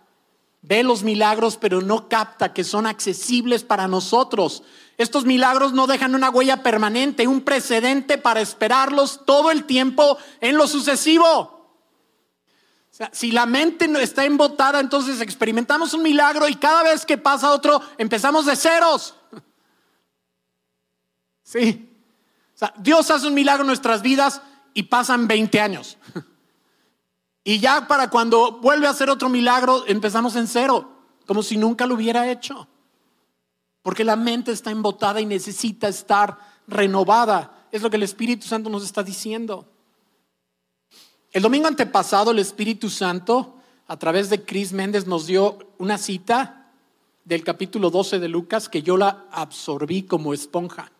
Ve 0.62 0.84
los 0.84 1.02
milagros, 1.02 1.58
pero 1.58 1.82
no 1.82 2.10
capta 2.10 2.54
que 2.54 2.64
son 2.64 2.86
accesibles 2.86 3.64
para 3.64 3.88
nosotros. 3.88 4.64
Estos 4.98 5.26
milagros 5.26 5.74
no 5.74 5.88
dejan 5.88 6.16
una 6.16 6.30
huella 6.30 6.64
permanente, 6.64 7.28
un 7.28 7.42
precedente 7.42 8.18
para 8.18 8.42
esperarlos 8.42 9.26
todo 9.26 9.52
el 9.52 9.66
tiempo 9.66 10.18
en 10.40 10.58
lo 10.58 10.68
sucesivo. 10.68 11.28
O 11.28 12.98
sea, 12.98 13.10
si 13.12 13.32
la 13.32 13.46
mente 13.46 13.90
no 13.90 14.00
está 14.00 14.24
embotada, 14.24 14.80
entonces 14.80 15.20
experimentamos 15.20 15.94
un 15.94 16.02
milagro 16.02 16.48
y 16.48 16.56
cada 16.56 16.82
vez 16.84 17.06
que 17.06 17.18
pasa 17.18 17.52
otro, 17.52 17.82
empezamos 17.98 18.46
de 18.46 18.56
ceros. 18.56 19.16
Sí. 21.48 21.92
O 22.56 22.58
sea, 22.58 22.74
Dios 22.80 23.12
hace 23.12 23.28
un 23.28 23.36
milagro 23.36 23.62
en 23.62 23.68
nuestras 23.68 24.02
vidas 24.02 24.42
y 24.74 24.84
pasan 24.84 25.28
20 25.28 25.60
años. 25.62 25.98
Y 27.48 27.60
ya 27.60 27.88
para 27.88 28.10
cuando 28.10 28.54
vuelve 28.54 28.88
a 28.88 28.90
hacer 28.90 29.08
otro 29.12 29.30
milagro, 29.30 29.84
empezamos 29.86 30.36
en 30.36 30.48
cero, 30.48 30.90
como 31.28 31.44
si 31.44 31.58
nunca 31.58 31.86
lo 31.86 31.94
hubiera 31.94 32.32
hecho. 32.32 32.68
Porque 33.86 34.04
la 34.04 34.16
mente 34.16 34.52
está 34.52 34.72
embotada 34.72 35.22
y 35.22 35.28
necesita 35.28 35.88
estar 35.88 36.40
renovada. 36.68 37.68
Es 37.72 37.84
lo 37.84 37.92
que 37.92 37.98
el 37.98 38.02
Espíritu 38.02 38.48
Santo 38.48 38.68
nos 38.68 38.84
está 38.84 39.04
diciendo. 39.04 39.68
El 41.32 41.44
domingo 41.44 41.68
antepasado 41.68 42.32
el 42.32 42.40
Espíritu 42.40 42.90
Santo, 42.90 43.60
a 43.86 43.96
través 43.98 44.32
de 44.32 44.44
Chris 44.44 44.74
Méndez, 44.74 45.06
nos 45.06 45.28
dio 45.28 45.60
una 45.78 46.00
cita 46.00 46.72
del 47.26 47.44
capítulo 47.44 47.92
12 47.92 48.18
de 48.18 48.28
Lucas 48.28 48.70
que 48.70 48.82
yo 48.82 48.98
la 48.98 49.28
absorbí 49.32 50.02
como 50.02 50.34
esponja. 50.34 50.92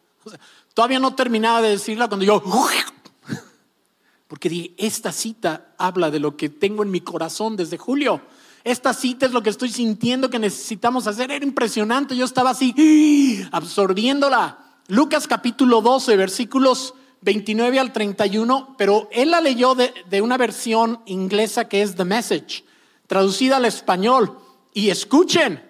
todavía 0.76 1.00
no 1.00 1.16
terminaba 1.16 1.64
de 1.64 1.70
decirla 1.70 2.08
cuando 2.08 2.24
yo 2.24 2.44
porque 4.28 4.48
dije, 4.48 4.76
esta 4.78 5.12
cita 5.12 5.74
habla 5.80 6.12
de 6.12 6.20
lo 6.20 6.38
que 6.38 6.50
tengo 6.50 6.84
en 6.84 6.92
mi 6.92 7.02
corazón 7.02 7.56
desde 7.56 7.80
julio. 7.80 8.22
Esta 8.66 8.96
cita 8.96 9.28
es 9.28 9.32
lo 9.32 9.44
que 9.44 9.52
estoy 9.52 9.70
sintiendo 9.70 10.32
que 10.32 10.40
necesitamos 10.40 11.06
hacer. 11.06 11.30
Era 11.30 11.46
impresionante. 11.46 12.18
Yo 12.18 12.26
estaba 12.26 12.50
así, 12.50 13.46
absorbiéndola. 13.52 14.58
Lucas 14.88 15.28
capítulo 15.28 15.82
12, 15.82 16.18
versículos 16.18 16.96
29 17.22 17.80
al 17.80 17.94
31, 17.94 18.74
pero 18.76 19.08
él 19.12 19.30
la 19.30 19.40
leyó 19.40 19.76
de, 19.76 19.94
de 20.10 20.22
una 20.24 20.38
versión 20.38 21.00
inglesa 21.06 21.70
que 21.70 21.84
es 21.84 21.96
The 21.96 22.06
Message, 22.06 22.66
traducida 23.06 23.58
al 23.58 23.66
español. 23.66 24.40
Y 24.74 24.90
escuchen, 24.90 25.64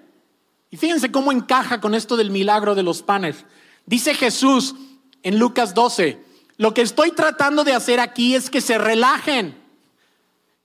y 0.72 0.78
fíjense 0.78 1.12
cómo 1.12 1.34
encaja 1.34 1.82
con 1.82 1.96
esto 1.96 2.16
del 2.16 2.32
milagro 2.32 2.76
de 2.76 2.84
los 2.84 3.04
panes. 3.04 3.44
Dice 3.86 4.14
Jesús 4.14 4.74
en 5.22 5.38
Lucas 5.38 5.74
12, 5.74 6.24
lo 6.56 6.74
que 6.74 6.82
estoy 6.82 7.12
tratando 7.12 7.66
de 7.66 7.74
hacer 7.74 8.00
aquí 8.00 8.36
es 8.36 8.50
que 8.50 8.62
se 8.62 8.78
relajen, 8.78 9.65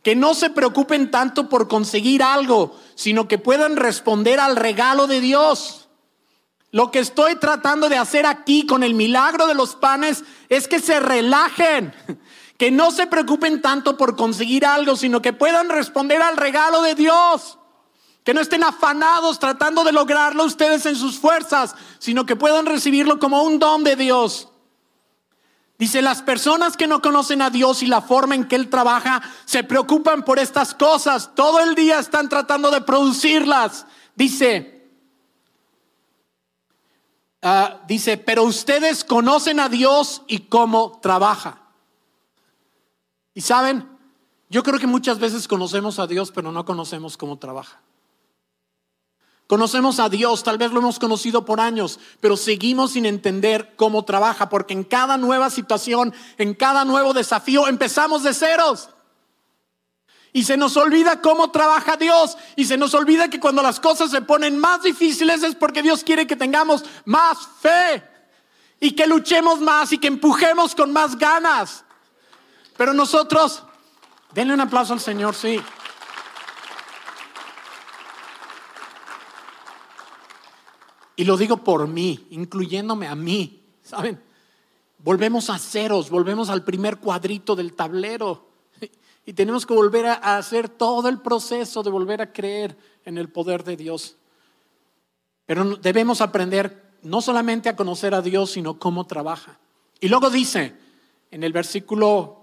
que 0.03 0.17
no 0.17 0.35
se 0.35 0.51
preocupen 0.51 1.11
tanto 1.11 1.49
por 1.49 1.69
conseguir 1.69 2.23
algo, 2.23 2.77
sino 2.95 3.29
que 3.29 3.39
puedan 3.39 3.77
responder 3.77 4.41
al 4.41 4.57
regalo 4.57 5.07
de 5.07 5.21
Dios. 5.21 5.89
Lo 6.73 6.91
que 6.91 7.01
estoy 7.01 7.37
tratando 7.37 7.89
de 7.89 7.99
hacer 7.99 8.27
aquí 8.27 8.65
con 8.65 8.83
el 8.83 8.95
milagro 8.95 9.47
de 9.47 9.55
los 9.55 9.75
panes 9.75 10.25
es 10.49 10.69
que 10.69 10.79
se 10.79 11.01
relajen, 11.01 11.93
que 12.57 12.71
no 12.71 12.93
se 12.93 13.07
preocupen 13.07 13.61
tanto 13.61 13.97
por 13.97 14.17
conseguir 14.17 14.65
algo, 14.65 14.97
sino 14.97 15.21
que 15.21 15.33
puedan 15.33 15.69
responder 15.69 16.23
al 16.23 16.37
regalo 16.37 16.83
de 16.83 16.95
Dios. 16.95 17.59
Que 18.25 18.35
no 18.35 18.41
estén 18.41 18.63
afanados 18.63 19.39
tratando 19.39 19.83
de 19.83 19.93
lograrlo 19.93 20.45
ustedes 20.45 20.85
en 20.87 20.95
sus 20.95 21.19
fuerzas, 21.19 21.75
sino 21.99 22.27
que 22.27 22.37
puedan 22.37 22.67
recibirlo 22.67 23.19
como 23.19 23.43
un 23.43 23.59
don 23.59 23.83
de 23.83 23.97
Dios. 23.97 24.50
Dice, 25.81 26.03
las 26.03 26.21
personas 26.21 26.77
que 26.77 26.87
no 26.87 27.01
conocen 27.01 27.41
a 27.41 27.49
Dios 27.49 27.83
y 27.83 27.87
la 27.87 28.03
forma 28.03 28.35
en 28.35 28.47
que 28.47 28.55
Él 28.55 28.69
trabaja 28.69 29.23
se 29.47 29.65
preocupan 29.65 30.27
por 30.27 30.39
estas 30.39 30.75
cosas. 30.75 31.35
Todo 31.35 31.59
el 31.61 31.75
día 31.75 31.99
están 31.99 32.29
tratando 32.29 32.71
de 32.71 32.83
producirlas. 32.83 33.87
Dice, 34.15 34.87
ah, 37.41 37.81
dice, 37.89 38.19
pero 38.19 38.43
ustedes 38.43 39.05
conocen 39.05 39.59
a 39.59 39.71
Dios 39.71 40.21
y 40.27 40.41
cómo 40.41 40.99
trabaja. 41.01 41.63
Y 43.33 43.41
saben, 43.41 43.89
yo 44.51 44.63
creo 44.63 44.79
que 44.79 44.87
muchas 44.87 45.19
veces 45.19 45.49
conocemos 45.49 45.99
a 45.99 46.07
Dios, 46.07 46.31
pero 46.31 46.53
no 46.53 46.67
conocemos 46.67 47.17
cómo 47.17 47.39
trabaja. 47.39 47.81
Conocemos 49.51 49.99
a 49.99 50.09
Dios, 50.09 50.45
tal 50.45 50.59
vez 50.59 50.71
lo 50.71 50.79
hemos 50.79 51.01
conocido 51.01 51.45
por 51.45 51.59
años, 51.61 51.99
pero 52.21 52.37
seguimos 52.37 52.93
sin 52.93 53.05
entender 53.05 53.75
cómo 53.75 54.05
trabaja, 54.05 54.49
porque 54.49 54.75
en 54.75 54.85
cada 54.85 55.17
nueva 55.17 55.51
situación, 55.51 56.15
en 56.39 56.55
cada 56.55 56.85
nuevo 56.85 57.13
desafío, 57.15 57.67
empezamos 57.67 58.23
de 58.23 58.33
ceros. 58.33 58.91
Y 60.33 60.45
se 60.45 60.57
nos 60.57 60.77
olvida 60.77 61.21
cómo 61.21 61.51
trabaja 61.51 61.97
Dios. 61.97 62.39
Y 62.55 62.67
se 62.67 62.77
nos 62.77 62.95
olvida 62.95 63.29
que 63.29 63.41
cuando 63.41 63.61
las 63.61 63.81
cosas 63.81 64.13
se 64.13 64.23
ponen 64.23 64.57
más 64.57 64.85
difíciles 64.85 65.43
es 65.43 65.57
porque 65.57 65.83
Dios 65.83 66.05
quiere 66.05 66.29
que 66.29 66.37
tengamos 66.37 66.85
más 67.05 67.37
fe. 67.61 68.05
Y 68.79 68.93
que 68.93 69.09
luchemos 69.09 69.59
más 69.59 69.93
y 69.93 69.99
que 69.99 70.07
empujemos 70.07 70.77
con 70.77 70.93
más 70.93 71.19
ganas. 71.19 71.83
Pero 72.77 72.95
nosotros, 72.95 73.65
denle 74.33 74.55
un 74.55 74.61
aplauso 74.61 74.93
al 74.93 75.01
Señor, 75.01 75.35
sí. 75.35 75.61
Y 81.21 81.25
lo 81.25 81.37
digo 81.37 81.59
por 81.59 81.87
mí, 81.87 82.29
incluyéndome 82.31 83.07
a 83.07 83.15
mí, 83.15 83.63
¿saben? 83.83 84.19
Volvemos 84.97 85.51
a 85.51 85.59
ceros, 85.59 86.09
volvemos 86.09 86.49
al 86.49 86.65
primer 86.65 86.97
cuadrito 86.97 87.55
del 87.55 87.75
tablero. 87.75 88.49
Y 89.27 89.35
tenemos 89.35 89.67
que 89.67 89.75
volver 89.75 90.07
a 90.07 90.39
hacer 90.39 90.71
todo 90.71 91.11
el 91.11 91.21
proceso 91.21 91.83
de 91.83 91.91
volver 91.91 92.23
a 92.23 92.33
creer 92.33 92.75
en 93.05 93.19
el 93.19 93.29
poder 93.29 93.65
de 93.65 93.77
Dios. 93.77 94.17
Pero 95.45 95.77
debemos 95.77 96.23
aprender 96.23 96.97
no 97.03 97.21
solamente 97.21 97.69
a 97.69 97.77
conocer 97.77 98.15
a 98.15 98.23
Dios, 98.23 98.53
sino 98.53 98.79
cómo 98.79 99.07
trabaja. 99.07 99.59
Y 100.01 100.09
luego 100.09 100.31
dice 100.31 100.75
en 101.31 101.43
el 101.45 101.53
versículo 101.53 102.40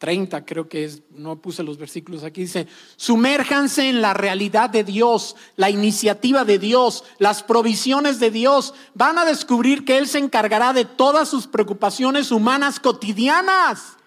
30, 0.00 0.46
creo 0.46 0.66
que 0.66 0.86
es, 0.86 1.02
no 1.10 1.42
puse 1.42 1.62
los 1.62 1.76
versículos 1.76 2.24
aquí, 2.24 2.40
dice, 2.40 2.66
sumérjanse 2.96 3.86
en 3.90 4.00
la 4.00 4.14
realidad 4.14 4.70
de 4.70 4.82
Dios, 4.82 5.36
la 5.56 5.68
iniciativa 5.68 6.46
de 6.46 6.58
Dios, 6.58 7.04
las 7.18 7.42
provisiones 7.42 8.18
de 8.18 8.30
Dios. 8.30 8.72
Van 8.94 9.18
a 9.18 9.26
descubrir 9.26 9.84
que 9.84 9.98
Él 9.98 10.08
se 10.08 10.16
encargará 10.16 10.72
de 10.72 10.86
todas 10.86 11.28
sus 11.28 11.46
preocupaciones 11.46 12.30
humanas 12.30 12.80
cotidianas. 12.80 13.98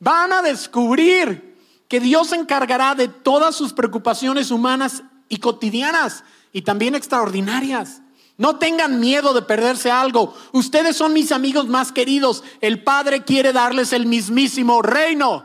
Van 0.00 0.34
a 0.34 0.42
descubrir 0.42 1.56
que 1.88 1.98
Dios 1.98 2.28
se 2.28 2.36
encargará 2.36 2.94
de 2.94 3.08
todas 3.08 3.56
sus 3.56 3.72
preocupaciones 3.72 4.50
humanas 4.50 5.02
y 5.30 5.38
cotidianas 5.38 6.24
y 6.52 6.60
también 6.60 6.94
extraordinarias. 6.94 8.02
No 8.40 8.56
tengan 8.56 9.00
miedo 9.00 9.34
de 9.34 9.42
perderse 9.42 9.90
algo. 9.90 10.34
Ustedes 10.52 10.96
son 10.96 11.12
mis 11.12 11.30
amigos 11.30 11.68
más 11.68 11.92
queridos. 11.92 12.42
El 12.62 12.82
Padre 12.82 13.22
quiere 13.22 13.52
darles 13.52 13.92
el 13.92 14.06
mismísimo 14.06 14.80
reino. 14.80 15.44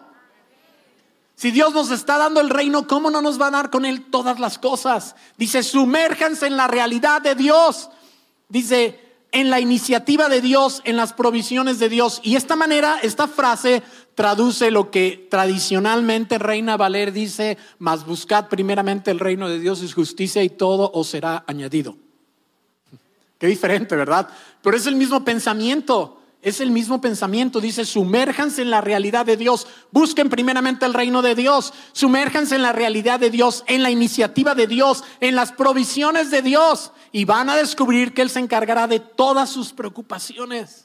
Si 1.36 1.52
Dios 1.52 1.74
nos 1.74 1.92
está 1.92 2.18
dando 2.18 2.40
el 2.40 2.50
reino, 2.50 2.88
¿cómo 2.88 3.12
no 3.12 3.22
nos 3.22 3.40
va 3.40 3.48
a 3.48 3.52
dar 3.52 3.70
con 3.70 3.84
Él 3.84 4.06
todas 4.06 4.40
las 4.40 4.58
cosas? 4.58 5.18
Dice, 5.38 5.62
sumérjanse 5.62 6.48
en 6.48 6.56
la 6.56 6.70
realidad 6.70 7.22
de 7.22 7.36
Dios. 7.36 7.90
Dice, 8.48 8.98
en 9.34 9.50
la 9.50 9.60
iniciativa 9.60 10.30
de 10.30 10.40
Dios, 10.40 10.82
en 10.86 10.96
las 10.96 11.12
provisiones 11.12 11.80
de 11.80 11.90
Dios. 11.90 12.22
Y 12.24 12.38
esta 12.38 12.56
manera, 12.56 13.00
esta 13.04 13.28
frase 13.28 13.84
traduce 14.16 14.72
lo 14.72 14.90
que 14.90 15.28
tradicionalmente 15.30 16.38
Reina 16.38 16.78
Valer 16.78 17.12
dice, 17.12 17.58
mas 17.78 18.06
buscad 18.06 18.48
primeramente 18.48 19.12
el 19.12 19.20
reino 19.20 19.50
de 19.50 19.60
Dios 19.60 19.84
y 19.84 19.92
justicia 19.92 20.44
y 20.44 20.50
todo 20.50 20.90
os 20.94 21.08
será 21.08 21.44
añadido. 21.46 22.05
Qué 23.38 23.48
diferente, 23.48 23.96
¿verdad? 23.96 24.30
Pero 24.62 24.78
es 24.78 24.86
el 24.86 24.96
mismo 24.96 25.24
pensamiento. 25.24 26.22
Es 26.42 26.62
el 26.62 26.70
mismo 26.70 27.02
pensamiento, 27.02 27.60
dice, 27.60 27.86
sumérjanse 27.86 28.62
en 28.62 28.70
la 28.70 28.80
realidad 28.80 29.26
de 29.26 29.36
Dios, 29.36 29.66
busquen 29.90 30.30
primeramente 30.30 30.86
el 30.86 30.94
reino 30.94 31.24
de 31.24 31.34
Dios, 31.34 31.74
sumérjanse 31.92 32.54
en 32.54 32.62
la 32.62 32.72
realidad 32.72 33.20
de 33.20 33.32
Dios, 33.32 33.64
en 33.66 33.82
la 33.82 33.90
iniciativa 33.90 34.54
de 34.54 34.68
Dios, 34.68 35.04
en 35.22 35.36
las 35.36 35.52
provisiones 35.52 36.30
de 36.30 36.44
Dios, 36.44 36.92
y 37.12 37.26
van 37.26 37.50
a 37.50 37.56
descubrir 37.56 38.14
que 38.14 38.22
Él 38.22 38.30
se 38.30 38.42
encargará 38.42 38.86
de 38.86 39.00
todas 39.00 39.50
sus 39.50 39.74
preocupaciones. 39.74 40.85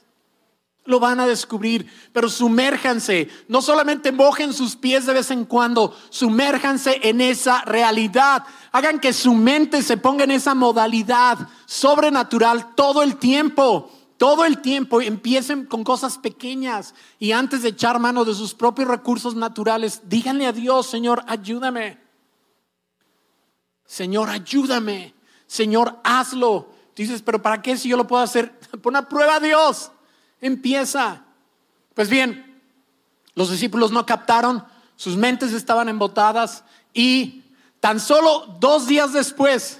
Lo 0.85 0.99
van 0.99 1.19
a 1.19 1.27
descubrir, 1.27 1.87
pero 2.11 2.27
sumérjanse, 2.27 3.29
no 3.47 3.61
solamente 3.61 4.11
mojen 4.11 4.51
sus 4.51 4.75
pies 4.75 5.05
de 5.05 5.13
vez 5.13 5.29
en 5.29 5.45
cuando, 5.45 5.95
sumérjanse 6.09 6.99
en 7.03 7.21
esa 7.21 7.61
realidad. 7.65 8.43
Hagan 8.71 8.99
que 8.99 9.13
su 9.13 9.33
mente 9.33 9.83
se 9.83 9.97
ponga 9.97 10.23
en 10.23 10.31
esa 10.31 10.55
modalidad 10.55 11.37
sobrenatural 11.65 12.73
todo 12.73 13.03
el 13.03 13.17
tiempo. 13.17 13.91
Todo 14.17 14.45
el 14.45 14.61
tiempo 14.61 15.01
empiecen 15.01 15.65
con 15.65 15.83
cosas 15.83 16.19
pequeñas 16.19 16.93
y 17.17 17.31
antes 17.31 17.63
de 17.63 17.69
echar 17.69 17.99
mano 17.99 18.23
de 18.23 18.35
sus 18.35 18.53
propios 18.53 18.87
recursos 18.87 19.33
naturales, 19.33 20.01
díganle 20.05 20.45
a 20.45 20.51
Dios, 20.51 20.87
Señor, 20.87 21.23
ayúdame. 21.27 21.99
Señor, 23.85 24.29
ayúdame. 24.29 25.13
Señor, 25.47 25.99
hazlo. 26.03 26.69
Dices, 26.95 27.21
pero 27.21 27.41
¿para 27.41 27.61
qué 27.61 27.75
si 27.75 27.89
yo 27.89 27.97
lo 27.97 28.07
puedo 28.07 28.21
hacer? 28.21 28.57
Pon 28.81 28.95
a 28.95 29.09
prueba 29.09 29.35
a 29.35 29.39
Dios. 29.39 29.91
Empieza. 30.41 31.23
Pues 31.93 32.09
bien, 32.09 32.61
los 33.35 33.51
discípulos 33.51 33.91
no 33.91 34.05
captaron 34.05 34.65
sus 35.01 35.17
mentes 35.17 35.51
estaban 35.51 35.89
embotadas 35.89 36.63
y 36.93 37.43
tan 37.79 37.99
solo 37.99 38.55
dos 38.59 38.85
días 38.85 39.13
después 39.13 39.79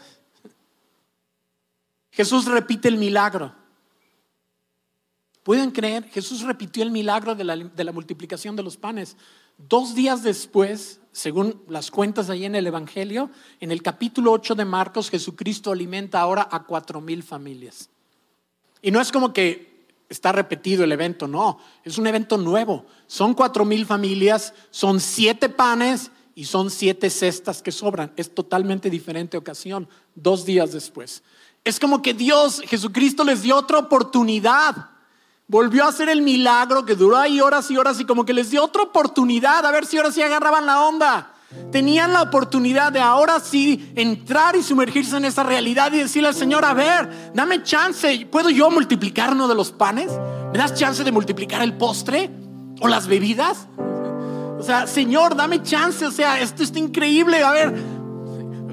Jesús 2.10 2.45
repite 2.45 2.88
el 2.88 2.97
milagro. 2.97 3.54
¿Pueden 5.43 5.69
creer? 5.69 6.06
Jesús 6.06 6.41
repitió 6.41 6.82
el 6.82 6.89
milagro 6.89 7.36
de 7.36 7.43
la, 7.43 7.56
de 7.56 7.84
la, 7.84 7.91
multiplicación 7.91 8.56
de 8.56 8.63
los 8.63 8.78
panes. 8.78 9.15
Dos 9.60 9.93
días 9.93 10.24
después, 10.24 11.00
según 11.12 11.63
las 11.67 11.91
cuentas 11.91 12.32
ahí 12.32 12.45
en 12.45 12.56
el 12.56 12.65
Evangelio, 12.65 13.30
en 13.60 13.71
el 13.71 13.84
capítulo 13.84 14.32
8 14.32 14.56
de 14.56 14.65
Marcos, 14.65 15.12
Jesucristo 15.12 15.71
alimenta 15.71 16.19
ahora 16.19 16.47
a 16.52 16.63
cuatro 16.63 17.00
mil 17.00 17.21
familias. 17.21 17.91
Y 18.82 18.89
no 18.89 19.00
es 19.00 19.12
como 19.12 19.34
que 19.34 19.70
está 20.12 20.34
repetido 20.34 20.84
el 20.84 20.91
evento, 20.91 21.28
no, 21.28 21.58
es 21.86 21.97
un 21.97 22.06
evento 22.06 22.38
nuevo. 22.38 22.86
Son 23.08 23.34
cuatro 23.34 23.63
mil 23.63 23.86
familias, 23.86 24.54
son 24.69 25.00
siete 25.00 25.47
panes 25.47 26.12
y 26.36 26.45
son 26.45 26.69
siete 26.69 27.10
cestas 27.10 27.62
que 27.62 27.71
sobran. 27.71 28.12
Es 28.17 28.36
totalmente 28.36 28.89
diferente 28.89 29.38
ocasión, 29.38 29.88
dos 30.13 30.45
días 30.45 30.74
después. 30.74 31.24
Es 31.63 31.80
como 31.80 32.02
que 32.02 32.13
Dios, 32.13 32.62
Jesucristo 32.67 33.24
les 33.24 33.41
dio 33.41 33.56
otra 33.56 33.78
oportunidad. 33.78 34.89
Volvió 35.47 35.86
a 35.86 35.89
hacer 35.89 36.10
el 36.10 36.21
milagro 36.21 36.86
que 36.86 36.95
duró 36.95 37.17
ahí 37.17 37.39
horas 37.39 37.71
y 37.71 37.78
horas 37.78 38.00
y 38.00 38.06
como 38.06 38.26
que 38.26 38.34
les 38.34 38.50
dio 38.50 38.63
otra 38.65 38.84
oportunidad 38.84 39.65
a 39.65 39.71
ver 39.71 39.86
si 39.86 39.97
ahora 39.97 40.12
sí 40.12 40.21
agarraban 40.21 40.65
la 40.65 40.84
onda. 40.84 41.34
Tenían 41.71 42.13
la 42.13 42.21
oportunidad 42.21 42.91
de 42.91 42.99
ahora 42.99 43.39
sí 43.39 43.91
entrar 43.95 44.55
y 44.55 44.63
sumergirse 44.63 45.17
en 45.17 45.25
esa 45.25 45.43
realidad 45.43 45.91
y 45.93 45.99
decirle 45.99 46.29
al 46.29 46.35
Señor, 46.35 46.65
a 46.65 46.73
ver, 46.73 47.31
dame 47.33 47.63
chance, 47.63 48.27
¿puedo 48.31 48.49
yo 48.49 48.69
multiplicar 48.69 49.31
uno 49.31 49.47
de 49.47 49.55
los 49.55 49.71
panes? 49.71 50.11
¿Me 50.51 50.59
das 50.59 50.73
chance 50.75 51.03
de 51.03 51.11
multiplicar 51.11 51.61
el 51.61 51.77
postre 51.77 52.29
o 52.81 52.87
las 52.87 53.07
bebidas? 53.07 53.67
O 54.59 54.63
sea, 54.63 54.85
Señor, 54.85 55.35
dame 55.35 55.63
chance, 55.63 56.05
o 56.05 56.11
sea, 56.11 56.39
esto 56.39 56.61
está 56.61 56.77
increíble, 56.77 57.41
a 57.43 57.51
ver, 57.51 57.73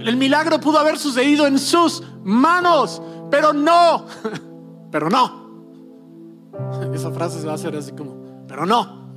el 0.04 0.16
milagro 0.16 0.60
pudo 0.60 0.78
haber 0.78 0.98
sucedido 0.98 1.46
en 1.46 1.58
sus 1.58 2.02
manos, 2.24 3.00
pero 3.30 3.52
no, 3.52 4.04
pero 4.90 5.08
no. 5.08 5.48
Esa 6.94 7.10
frase 7.10 7.40
se 7.40 7.46
va 7.46 7.52
a 7.52 7.54
hacer 7.54 7.74
así 7.76 7.92
como, 7.92 8.44
pero 8.46 8.66
no. 8.66 9.07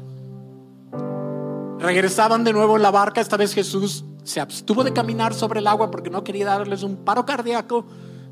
Regresaban 1.82 2.44
de 2.44 2.54
nuevo 2.54 2.76
en 2.76 2.84
la 2.84 2.92
barca, 2.92 3.22
esta 3.22 3.38
vez 3.38 3.56
Jesús 3.56 4.06
se 4.24 4.40
abstuvo 4.40 4.84
de 4.84 4.94
caminar 4.94 5.34
sobre 5.34 5.62
el 5.62 5.68
agua 5.68 5.90
porque 5.90 6.12
no 6.12 6.24
quería 6.24 6.46
darles 6.46 6.84
un 6.84 6.98
paro 6.98 7.26
cardíaco. 7.26 7.86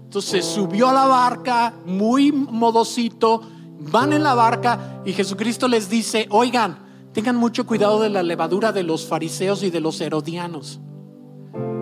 Entonces 0.03 0.45
subió 0.45 0.89
a 0.89 0.93
la 0.93 1.05
barca, 1.07 1.73
muy 1.83 2.31
modosito, 2.31 3.41
van 3.79 4.13
en 4.13 4.21
la 4.21 4.35
barca 4.35 5.01
y 5.03 5.13
Jesucristo 5.13 5.67
les 5.67 5.89
dice, 5.89 6.27
oigan, 6.29 6.77
tengan 7.11 7.37
mucho 7.37 7.65
cuidado 7.65 7.99
de 8.01 8.09
la 8.09 8.21
levadura 8.21 8.71
de 8.71 8.83
los 8.83 9.07
fariseos 9.07 9.63
y 9.63 9.71
de 9.71 9.79
los 9.79 9.99
herodianos. 9.99 10.79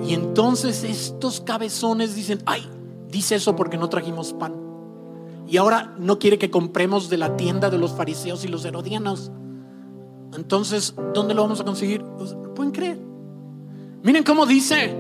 Y 0.06 0.14
entonces 0.14 0.86
estos 0.86 1.42
cabezones 1.42 2.16
dicen, 2.16 2.42
ay, 2.46 2.66
dice 3.10 3.36
eso 3.36 3.58
porque 3.58 3.78
no 3.78 3.90
trajimos 3.90 4.32
pan. 4.32 4.56
Y 5.46 5.58
ahora 5.58 5.94
no 6.00 6.18
quiere 6.18 6.38
que 6.38 6.50
compremos 6.50 7.10
de 7.10 7.18
la 7.18 7.36
tienda 7.36 7.70
de 7.70 7.78
los 7.78 7.92
fariseos 7.92 8.46
y 8.46 8.48
los 8.48 8.64
herodianos. 8.64 9.32
Entonces, 10.36 10.94
¿dónde 11.14 11.34
lo 11.34 11.44
vamos 11.44 11.60
a 11.62 11.64
conseguir? 11.64 12.04
Pues, 12.18 12.36
¿Pueden 12.56 12.72
creer? 12.72 13.00
Miren 14.04 14.24
cómo 14.24 14.46
dice 14.46 14.96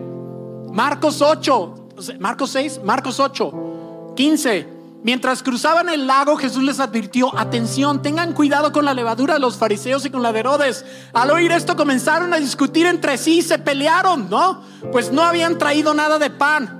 Marcos 0.71 1.21
8, 1.21 1.89
Marcos 2.19 2.51
6, 2.51 2.81
Marcos 2.83 3.19
8, 3.19 4.13
15. 4.15 4.77
Mientras 5.03 5.43
cruzaban 5.43 5.89
el 5.89 6.07
lago, 6.07 6.35
Jesús 6.35 6.63
les 6.63 6.79
advirtió, 6.79 7.37
atención, 7.37 8.01
tengan 8.01 8.33
cuidado 8.33 8.71
con 8.71 8.83
la 8.83 8.93
levadura 8.93 9.35
de 9.35 9.39
los 9.39 9.55
fariseos 9.55 10.05
y 10.05 10.09
con 10.09 10.21
la 10.21 10.33
de 10.33 10.39
Herodes. 10.39 10.83
Al 11.13 11.29
oír 11.31 11.51
esto 11.51 11.75
comenzaron 11.75 12.33
a 12.33 12.37
discutir 12.37 12.87
entre 12.87 13.17
sí 13.17 13.37
y 13.37 13.41
se 13.41 13.59
pelearon, 13.59 14.29
¿no? 14.29 14.61
Pues 14.91 15.11
no 15.11 15.21
habían 15.21 15.57
traído 15.57 15.93
nada 15.93 16.19
de 16.19 16.29
pan. 16.29 16.73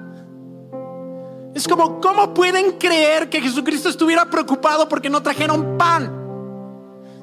Es 1.54 1.68
como, 1.68 2.02
¿cómo 2.02 2.34
pueden 2.34 2.74
creer 2.74 3.30
que 3.30 3.42
Jesucristo 3.42 3.88
estuviera 3.88 4.30
preocupado 4.30 4.90
porque 4.90 5.10
no 5.10 5.24
trajeron 5.24 5.78
pan? 5.78 6.17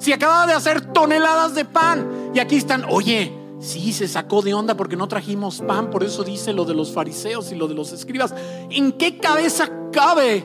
Si 0.04 0.12
acababa 0.12 0.46
de 0.46 0.52
hacer 0.52 0.92
toneladas 0.92 1.54
de 1.54 1.64
pan. 1.64 2.30
Y 2.34 2.38
aquí 2.38 2.56
están, 2.56 2.84
oye, 2.90 3.32
sí, 3.58 3.90
se 3.94 4.06
sacó 4.06 4.42
de 4.42 4.52
onda 4.52 4.76
porque 4.76 4.96
no 4.96 5.08
trajimos 5.08 5.62
pan, 5.62 5.88
por 5.88 6.04
eso 6.04 6.24
dice 6.24 6.52
lo 6.52 6.66
de 6.66 6.74
los 6.74 6.92
fariseos 6.92 7.50
y 7.52 7.54
lo 7.54 7.68
de 7.68 7.74
los 7.74 7.90
escribas. 7.90 8.34
¿En 8.68 8.92
qué 8.92 9.16
cabeza 9.16 9.70
cabe 9.92 10.44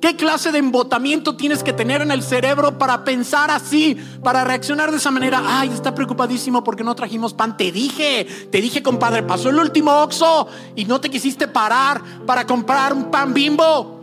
¿Qué 0.00 0.16
clase 0.16 0.50
de 0.50 0.58
embotamiento 0.58 1.36
tienes 1.36 1.62
que 1.62 1.72
tener 1.72 2.02
en 2.02 2.10
el 2.10 2.24
cerebro 2.24 2.78
para 2.78 3.04
pensar 3.04 3.50
así, 3.50 3.96
para 4.22 4.44
reaccionar 4.44 4.90
de 4.90 4.96
esa 4.96 5.10
manera? 5.10 5.42
Ay, 5.44 5.70
está 5.70 5.92
preocupadísimo 5.92 6.62
porque 6.62 6.84
no 6.84 6.94
trajimos 6.94 7.34
pan. 7.34 7.56
Te 7.56 7.72
dije, 7.72 8.24
te 8.50 8.60
dije, 8.60 8.80
compadre, 8.82 9.24
pasó 9.24 9.50
el 9.50 9.58
último 9.58 9.92
oxo 10.02 10.46
y 10.76 10.84
no 10.84 11.00
te 11.00 11.10
quisiste 11.10 11.46
parar 11.48 12.00
para 12.26 12.44
comprar 12.46 12.92
un 12.92 13.10
pan 13.10 13.34
bimbo. 13.34 13.97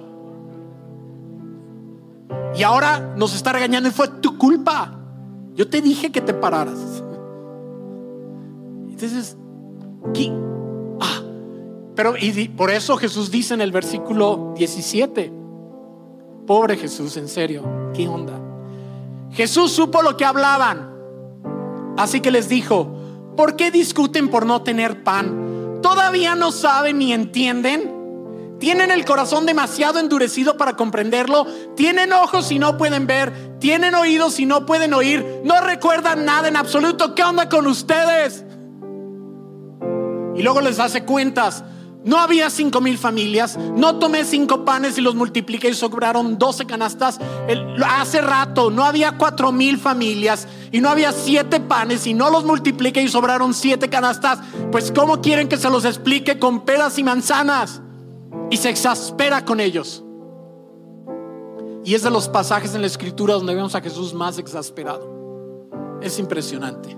Y 2.58 2.64
ahora 2.64 3.14
nos 3.18 3.36
está 3.36 3.52
regañando 3.52 3.90
y 3.90 3.92
fue 3.92 4.08
tu 4.08 4.38
culpa. 4.38 4.98
Yo 5.56 5.70
te 5.70 5.82
dije 5.82 6.12
que 6.12 6.22
te 6.22 6.34
pararas. 6.34 7.04
Entonces, 8.90 9.38
¿qué? 10.14 10.32
Ah, 11.02 11.22
pero 11.96 12.16
y 12.18 12.50
por 12.50 12.72
eso 12.72 12.98
Jesús 12.98 13.32
dice 13.32 13.54
en 13.54 13.62
el 13.62 13.72
versículo 13.72 14.54
17 14.58 15.46
Pobre 16.46 16.78
Jesús, 16.78 17.18
en 17.18 17.28
serio, 17.28 17.64
¿qué 17.94 18.08
onda? 18.08 18.40
Jesús 19.32 19.72
supo 19.72 20.02
lo 20.04 20.16
que 20.16 20.26
hablaban. 20.26 20.94
Así 21.98 22.22
que 22.22 22.30
les 22.30 22.50
dijo, 22.50 22.96
¿por 23.36 23.56
qué 23.56 23.72
discuten 23.72 24.30
por 24.30 24.46
no 24.46 24.62
tener 24.62 25.04
pan? 25.04 25.80
¿Todavía 25.82 26.36
no 26.36 26.52
saben 26.52 27.00
ni 27.00 27.14
entienden? 27.14 27.95
¿Tienen 28.60 28.90
el 28.92 29.04
corazón 29.04 29.46
demasiado 29.46 30.00
endurecido 30.00 30.58
para 30.58 30.76
comprenderlo? 30.76 31.46
¿Tienen 31.76 32.14
ojos 32.14 32.52
y 32.52 32.60
no 32.60 32.78
pueden 32.78 33.06
ver? 33.06 33.60
¿Tienen 33.60 33.96
oídos 33.96 34.40
y 34.40 34.46
no 34.46 34.66
pueden 34.66 34.94
oír? 34.94 35.42
¿No 35.44 35.60
recuerdan 35.62 36.26
nada 36.26 36.48
en 36.48 36.56
absoluto? 36.56 37.16
¿Qué 37.16 37.24
onda 37.24 37.50
con 37.50 37.68
ustedes? 37.68 38.46
Y 40.36 40.42
luego 40.42 40.62
les 40.62 40.80
hace 40.80 41.04
cuentas. 41.04 41.64
No 42.06 42.20
había 42.20 42.50
cinco 42.52 42.82
mil 42.82 42.98
familias. 42.98 43.58
No 43.58 43.98
tomé 43.98 44.24
cinco 44.26 44.64
panes 44.64 44.98
y 44.98 45.02
los 45.02 45.16
multipliqué 45.16 45.70
y 45.70 45.74
sobraron 45.74 46.38
doce 46.38 46.66
canastas. 46.66 47.20
hace 47.84 48.22
rato 48.22 48.70
no 48.70 48.86
había 48.86 49.18
cuatro 49.18 49.52
mil 49.52 49.80
familias 49.80 50.48
y 50.72 50.82
no 50.82 50.90
había 50.90 51.12
siete 51.12 51.60
panes 51.60 52.06
y 52.06 52.14
no 52.14 52.30
los 52.30 52.46
multipliqué 52.46 53.02
y 53.02 53.10
sobraron 53.10 53.54
siete 53.54 53.90
canastas. 53.90 54.40
Pues 54.72 54.92
¿cómo 54.92 55.22
quieren 55.22 55.50
que 55.50 55.58
se 55.58 55.70
los 55.70 55.84
explique 55.84 56.38
con 56.38 56.64
peras 56.64 57.00
y 57.00 57.04
manzanas? 57.04 57.82
Y 58.50 58.58
se 58.58 58.70
exaspera 58.70 59.44
con 59.44 59.60
ellos. 59.60 60.04
Y 61.84 61.94
es 61.94 62.04
de 62.04 62.10
los 62.10 62.28
pasajes 62.28 62.74
en 62.74 62.82
la 62.82 62.88
escritura 62.88 63.36
donde 63.36 63.54
vemos 63.54 63.76
a 63.76 63.82
Jesús 63.82 64.14
más 64.14 64.38
exasperado. 64.40 65.68
Es 66.02 66.18
impresionante. 66.20 66.98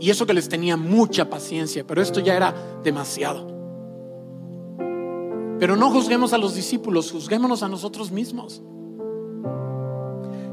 Y 0.00 0.10
eso 0.10 0.26
que 0.26 0.34
les 0.34 0.48
tenía 0.48 0.76
mucha 0.76 1.28
paciencia, 1.28 1.84
pero 1.86 2.00
esto 2.00 2.20
ya 2.20 2.36
era 2.36 2.54
demasiado. 2.84 3.46
Pero 5.58 5.76
no 5.76 5.90
juzguemos 5.90 6.32
a 6.32 6.38
los 6.38 6.54
discípulos, 6.54 7.10
juzguémonos 7.10 7.64
a 7.64 7.68
nosotros 7.68 8.12
mismos. 8.12 8.62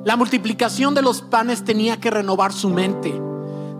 La 0.04 0.16
multiplicación 0.16 0.96
de 0.96 1.02
los 1.02 1.22
panes 1.22 1.64
tenía 1.64 1.98
que 1.98 2.10
renovar 2.10 2.54
su 2.54 2.70
mente. 2.70 3.14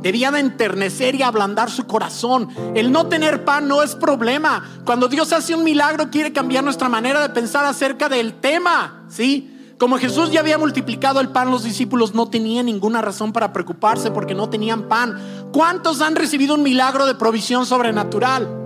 Debía 0.06 0.30
de 0.30 0.40
enternecer 0.40 1.16
y 1.16 1.24
ablandar 1.24 1.72
su 1.72 1.88
corazón. 1.88 2.50
El 2.76 2.92
no 2.92 3.08
tener 3.08 3.44
pan 3.44 3.68
no 3.68 3.82
es 3.82 3.96
problema. 3.96 4.64
Cuando 4.86 5.08
Dios 5.08 5.34
hace 5.34 5.56
un 5.56 5.64
milagro 5.64 6.12
quiere 6.12 6.32
cambiar 6.32 6.64
nuestra 6.64 6.88
manera 6.90 7.24
de 7.24 7.30
pensar 7.30 7.66
acerca 7.66 8.08
del 8.08 8.36
tema, 8.36 9.08
¿sí? 9.10 9.74
Como 9.80 9.98
Jesús 9.98 10.32
ya 10.32 10.42
había 10.42 10.60
multiplicado 10.60 11.22
el 11.22 11.30
pan, 11.30 11.50
los 11.50 11.64
discípulos 11.64 12.14
no 12.14 12.28
tenían 12.30 12.68
ninguna 12.68 13.02
razón 13.02 13.34
para 13.34 13.52
preocuparse 13.52 14.12
porque 14.12 14.36
no 14.36 14.48
tenían 14.48 14.84
pan. 14.84 15.18
¿Cuántos 15.52 16.02
han 16.02 16.16
recibido 16.16 16.54
un 16.54 16.62
milagro 16.62 17.08
de 17.08 17.16
provisión 17.16 17.66
sobrenatural? 17.66 18.65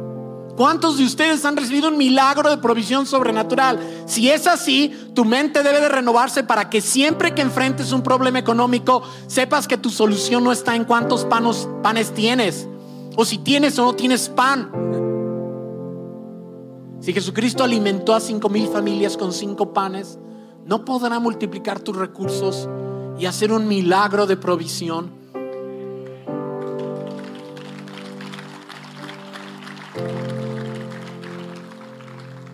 ¿Cuántos 0.60 0.98
de 0.98 1.06
ustedes 1.06 1.46
han 1.46 1.56
recibido 1.56 1.88
un 1.88 1.98
milagro 1.98 2.50
de 2.50 2.58
provisión 2.58 3.06
sobrenatural? 3.06 3.80
Si 4.06 4.30
es 4.30 4.46
así, 4.46 4.94
tu 5.16 5.24
mente 5.24 5.64
debe 5.64 5.80
de 5.80 5.88
renovarse 5.88 6.44
para 6.44 6.70
que 6.70 6.82
siempre 6.82 7.34
que 7.34 7.42
enfrentes 7.42 7.94
un 7.94 8.04
problema 8.04 8.40
económico, 8.40 9.02
sepas 9.28 9.70
que 9.70 9.78
tu 9.78 9.90
solución 9.90 10.44
no 10.44 10.52
está 10.52 10.76
en 10.76 10.84
cuántos 10.84 11.24
panos, 11.24 11.70
panes 11.82 12.14
tienes, 12.14 12.68
o 13.16 13.24
si 13.24 13.38
tienes 13.38 13.80
o 13.80 13.86
no 13.86 13.96
tienes 13.96 14.28
pan. 14.28 14.70
Si 17.00 17.14
Jesucristo 17.14 17.64
alimentó 17.64 18.14
a 18.14 18.20
cinco 18.20 18.50
mil 18.50 18.68
familias 18.68 19.16
con 19.16 19.32
cinco 19.32 19.72
panes, 19.72 20.20
no 20.66 20.84
podrá 20.84 21.20
multiplicar 21.20 21.80
tus 21.80 21.96
recursos 21.96 22.68
y 23.18 23.28
hacer 23.28 23.54
un 23.54 23.66
milagro 23.66 24.28
de 24.28 24.36
provisión 24.36 25.19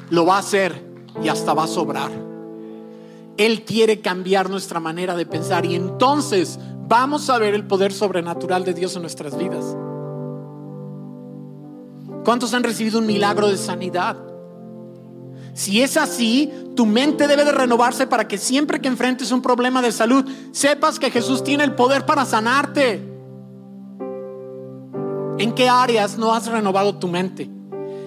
lo 0.10 0.26
va 0.26 0.38
a 0.38 0.40
hacer 0.40 0.84
y 1.24 1.28
hasta 1.28 1.54
va 1.54 1.64
a 1.64 1.68
sobrar. 1.68 2.12
Él 3.38 3.64
quiere 3.64 4.02
cambiar 4.02 4.50
nuestra 4.50 4.80
manera 4.80 5.16
de 5.16 5.26
pensar 5.26 5.66
y 5.66 5.76
entonces 5.76 6.58
vamos 6.88 7.30
a 7.30 7.38
ver 7.38 7.54
el 7.54 7.66
poder 7.66 7.92
sobrenatural 7.92 8.64
de 8.64 8.74
Dios 8.74 8.96
en 8.96 9.02
nuestras 9.02 9.38
vidas. 9.38 9.76
¿Cuántos 12.24 12.54
han 12.54 12.64
recibido 12.64 13.00
un 13.00 13.06
milagro 13.06 13.48
de 13.48 13.58
sanidad? 13.58 14.18
Si 15.54 15.82
es 15.82 15.96
así, 15.96 16.52
tu 16.76 16.86
mente 16.86 17.28
debe 17.28 17.46
de 17.46 17.52
renovarse 17.52 18.08
para 18.08 18.28
que 18.28 18.38
siempre 18.38 18.82
que 18.82 18.88
enfrentes 18.88 19.32
un 19.32 19.42
problema 19.42 19.82
de 19.82 19.92
salud, 19.92 20.26
sepas 20.52 21.00
que 21.00 21.12
Jesús 21.12 21.44
tiene 21.44 21.64
el 21.64 21.76
poder 21.76 22.06
para 22.06 22.26
sanarte. 22.26 23.02
¿En 25.38 25.54
qué 25.54 25.70
áreas 25.70 26.18
no 26.18 26.34
has 26.34 26.48
renovado 26.48 26.96
tu 26.96 27.08
mente? 27.08 27.50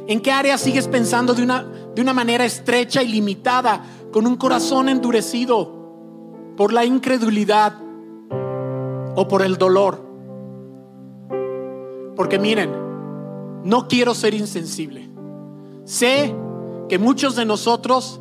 ¿En 0.08 0.20
qué 0.20 0.32
áreas 0.32 0.60
sigues 0.60 0.88
pensando 0.88 1.34
de 1.34 1.42
una, 1.42 1.66
de 1.98 2.02
una 2.02 2.14
manera 2.14 2.44
estrecha 2.44 3.02
y 3.02 3.08
limitada, 3.08 3.82
con 4.12 4.24
un 4.24 4.36
corazón 4.36 4.88
endurecido 4.88 6.54
por 6.56 6.72
la 6.72 6.84
incredulidad 6.84 7.74
o 9.16 9.26
por 9.26 9.42
el 9.42 9.58
dolor? 9.58 10.00
Porque 12.14 12.38
miren, 12.38 12.70
no 13.64 13.88
quiero 13.88 14.14
ser 14.14 14.34
insensible. 14.34 15.10
Sé 15.86 16.32
que 16.88 17.00
muchos 17.00 17.34
de 17.34 17.44
nosotros 17.44 18.20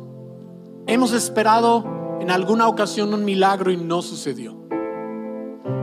hemos 0.88 1.12
esperado 1.12 2.18
en 2.18 2.32
alguna 2.32 2.66
ocasión 2.66 3.14
un 3.14 3.24
milagro 3.24 3.70
y 3.70 3.76
no 3.76 4.02
sucedió. 4.02 4.56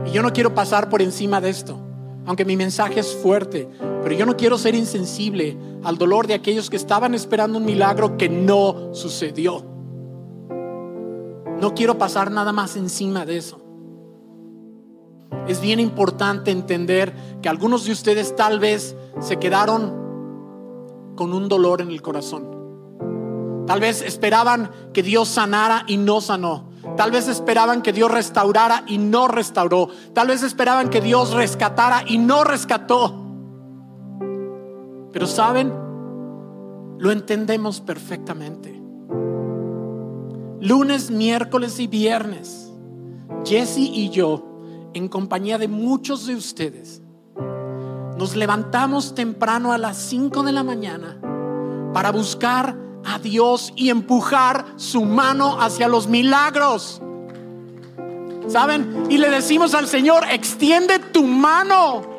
Y 0.04 0.10
yo 0.10 0.22
no 0.22 0.34
quiero 0.34 0.54
pasar 0.54 0.90
por 0.90 1.00
encima 1.00 1.40
de 1.40 1.48
esto, 1.48 1.80
aunque 2.26 2.44
mi 2.44 2.56
mensaje 2.56 3.00
es 3.00 3.14
fuerte, 3.14 3.68
pero 4.02 4.14
yo 4.14 4.26
no 4.26 4.36
quiero 4.36 4.58
ser 4.58 4.74
insensible 4.74 5.56
al 5.84 5.96
dolor 5.96 6.26
de 6.26 6.34
aquellos 6.34 6.68
que 6.68 6.76
estaban 6.76 7.14
esperando 7.14 7.58
un 7.58 7.64
milagro 7.64 8.16
que 8.18 8.28
no 8.28 8.92
sucedió. 8.92 9.64
No 11.60 11.74
quiero 11.74 11.96
pasar 11.96 12.30
nada 12.30 12.52
más 12.52 12.76
encima 12.76 13.24
de 13.24 13.38
eso. 13.38 13.60
Es 15.46 15.60
bien 15.60 15.80
importante 15.80 16.50
entender 16.50 17.14
que 17.40 17.48
algunos 17.48 17.84
de 17.84 17.92
ustedes 17.92 18.34
tal 18.34 18.58
vez 18.58 18.96
se 19.20 19.38
quedaron 19.38 19.94
con 21.14 21.32
un 21.32 21.48
dolor 21.48 21.80
en 21.80 21.90
el 21.90 22.02
corazón. 22.02 23.64
Tal 23.66 23.80
vez 23.80 24.02
esperaban 24.02 24.70
que 24.92 25.02
Dios 25.02 25.28
sanara 25.28 25.84
y 25.86 25.96
no 25.96 26.20
sanó. 26.20 26.65
Tal 26.96 27.10
vez 27.10 27.28
esperaban 27.28 27.82
que 27.82 27.92
Dios 27.92 28.10
restaurara 28.10 28.84
y 28.86 28.98
no 28.98 29.28
restauró. 29.28 29.88
Tal 30.14 30.28
vez 30.28 30.42
esperaban 30.42 30.88
que 30.88 31.00
Dios 31.00 31.32
rescatara 31.34 32.02
y 32.06 32.18
no 32.18 32.42
rescató. 32.42 33.14
Pero 35.12 35.26
saben, 35.26 35.72
lo 36.98 37.12
entendemos 37.12 37.80
perfectamente. 37.80 38.80
Lunes, 40.60 41.10
miércoles 41.10 41.78
y 41.78 41.86
viernes, 41.86 42.72
Jesse 43.44 43.78
y 43.78 44.08
yo, 44.10 44.90
en 44.94 45.08
compañía 45.08 45.58
de 45.58 45.68
muchos 45.68 46.26
de 46.26 46.34
ustedes, 46.34 47.02
nos 48.16 48.34
levantamos 48.34 49.14
temprano 49.14 49.72
a 49.72 49.78
las 49.78 49.98
5 49.98 50.42
de 50.42 50.52
la 50.52 50.64
mañana 50.64 51.20
para 51.92 52.10
buscar 52.10 52.85
a 53.06 53.18
Dios 53.18 53.72
y 53.76 53.90
empujar 53.90 54.66
su 54.76 55.04
mano 55.04 55.60
hacia 55.60 55.88
los 55.88 56.08
milagros. 56.08 57.00
¿Saben? 58.48 59.06
Y 59.08 59.18
le 59.18 59.30
decimos 59.30 59.74
al 59.74 59.88
Señor, 59.88 60.24
extiende 60.30 60.98
tu 60.98 61.24
mano. 61.24 62.14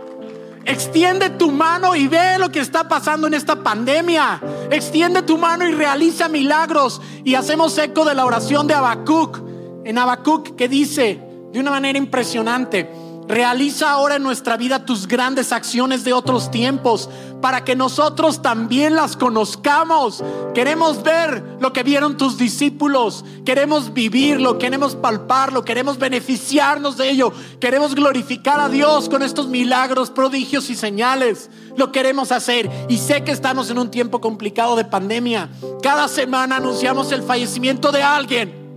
Extiende 0.65 1.30
tu 1.30 1.52
mano 1.52 1.95
y 1.95 2.08
ve 2.08 2.38
lo 2.38 2.52
que 2.52 2.60
está 2.60 2.88
pasando 2.89 3.28
en 3.28 3.34
esta 3.34 3.63
pandemia. 3.63 4.41
Extiende 4.69 5.21
tu 5.21 5.38
mano 5.38 5.65
y 5.67 5.71
realiza 5.71 6.28
milagros. 6.28 7.02
Y 7.23 7.36
hacemos 7.36 7.78
eco 7.78 8.04
de 8.04 8.15
la 8.15 8.26
oración 8.26 8.67
de 8.67 8.73
Habacuc. 8.73 9.39
En 9.86 9.97
Habacuc 9.97 10.56
que 10.56 10.67
dice 10.67 11.21
de 11.54 11.60
una 11.60 11.71
manera 11.71 11.97
impresionante, 11.97 12.89
Realiza 13.28 13.91
ahora 13.91 14.15
en 14.15 14.23
nuestra 14.23 14.56
vida 14.56 14.86
tus 14.86 15.06
grandes 15.06 15.52
acciones 15.52 16.06
de 16.06 16.13
otros 16.13 16.50
tiempos 16.50 17.10
para 17.41 17.63
que 17.63 17.76
nosotros 17.76 18.41
también 18.41 18.95
las 18.95 19.15
conozcamos. 19.15 20.23
Queremos 20.54 21.04
ver 21.04 21.58
lo 21.60 21.73
que 21.73 21.84
vieron 21.84 22.17
tus 22.17 22.38
discípulos. 22.38 23.23
Queremos 23.45 23.93
vivirlo, 23.93 24.58
queremos 24.58 24.95
palparlo, 24.95 25.63
queremos 25.63 25.97
beneficiarnos 25.97 26.97
de 26.97 27.10
ello. 27.10 27.32
Queremos 27.60 27.95
glorificar 27.95 28.60
a 28.60 28.69
Dios 28.69 29.10
con 29.10 29.23
estos 29.23 29.47
milagros, 29.47 30.10
prodigios 30.10 30.69
y 30.69 30.76
señales. 30.76 31.50
Lo 31.76 31.91
queremos 31.91 32.32
hacer. 32.32 32.69
Y 32.89 32.97
sé 32.97 33.23
que 33.23 33.32
estamos 33.32 33.69
en 33.69 33.80
un 33.80 33.91
tiempo 33.91 34.19
complicado 34.19 34.76
de 34.76 34.86
pandemia. 34.86 35.50
Cada 35.84 36.08
semana 36.08 36.58
anunciamos 36.58 37.12
el 37.12 37.23
fallecimiento 37.23 37.91
de 37.91 38.04
alguien. 38.04 38.67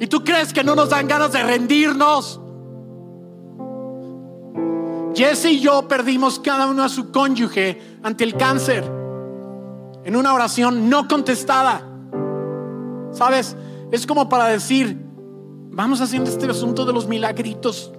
¿Y 0.00 0.06
tú 0.06 0.24
crees 0.24 0.52
que 0.52 0.64
no 0.64 0.74
nos 0.74 0.90
dan 0.90 1.06
ganas 1.06 1.32
de 1.32 1.42
rendirnos? 1.42 2.41
Jesse 5.22 5.52
y 5.52 5.60
yo 5.60 5.86
perdimos 5.86 6.40
cada 6.40 6.66
uno 6.66 6.82
a 6.82 6.88
su 6.88 7.12
cónyuge 7.12 7.80
ante 8.02 8.24
el 8.24 8.36
cáncer 8.36 8.82
en 10.04 10.16
una 10.16 10.34
oración 10.34 10.90
no 10.90 11.06
contestada. 11.06 11.88
¿Sabes? 13.12 13.56
Es 13.92 14.04
como 14.04 14.28
para 14.28 14.46
decir, 14.46 15.00
vamos 15.70 16.00
haciendo 16.00 16.28
este 16.28 16.50
asunto 16.50 16.84
de 16.84 16.92
los 16.92 17.06
milagritos. 17.06 17.92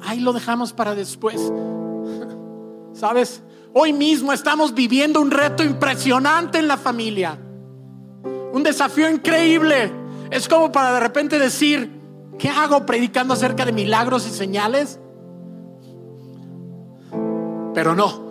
Ahí 0.00 0.20
lo 0.20 0.32
dejamos 0.32 0.72
para 0.72 0.94
después. 0.94 1.40
¿Sabes? 2.92 3.42
Hoy 3.72 3.92
mismo 3.92 4.32
estamos 4.32 4.74
viviendo 4.74 5.20
un 5.20 5.32
reto 5.32 5.64
impresionante 5.64 6.58
en 6.58 6.68
la 6.68 6.76
familia. 6.76 7.36
Un 8.52 8.62
desafío 8.62 9.10
increíble. 9.10 9.90
Es 10.30 10.48
como 10.48 10.70
para 10.70 10.92
de 10.92 11.00
repente 11.00 11.36
decir, 11.40 12.00
¿qué 12.38 12.48
hago 12.48 12.86
predicando 12.86 13.34
acerca 13.34 13.64
de 13.64 13.72
milagros 13.72 14.24
y 14.28 14.30
señales? 14.30 15.00
Pero 17.74 17.94
no. 17.94 18.24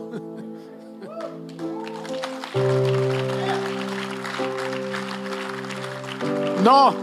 No. 6.63 6.95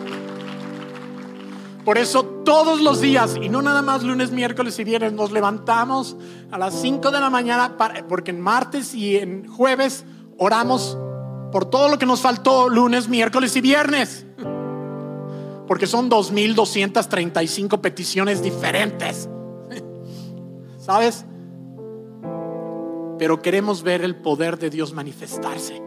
Por 1.85 1.98
eso 1.98 2.24
todos 2.24 2.81
los 2.81 3.00
días, 3.00 3.37
y 3.40 3.48
no 3.48 3.62
nada 3.62 3.83
más 3.83 4.03
lunes, 4.03 4.31
miércoles 4.31 4.79
y 4.79 4.85
viernes, 4.85 5.12
nos 5.12 5.33
levantamos 5.33 6.16
a 6.50 6.59
las 6.59 6.74
5 6.81 7.11
de 7.11 7.20
la 7.20 7.31
mañana, 7.31 7.76
porque 8.09 8.31
en 8.31 8.40
martes 8.40 8.94
y 8.94 9.16
en 9.16 9.48
jueves 9.48 10.05
oramos 10.38 10.96
por 11.53 11.64
todo 11.66 11.88
lo 11.88 11.98
que 11.98 12.07
nos 12.07 12.20
faltó 12.20 12.68
lunes, 12.68 13.09
miércoles 13.09 13.57
y 13.57 13.61
viernes. 13.61 14.24
Porque 15.66 15.87
son 15.87 16.11
2.235 16.11 17.81
peticiones 17.81 18.42
diferentes. 18.42 19.29
¿Sabes? 20.79 21.24
Pero 23.20 23.42
queremos 23.42 23.83
ver 23.83 24.00
el 24.00 24.16
poder 24.16 24.59
de 24.59 24.70
Dios 24.70 24.94
manifestarse. 24.94 25.83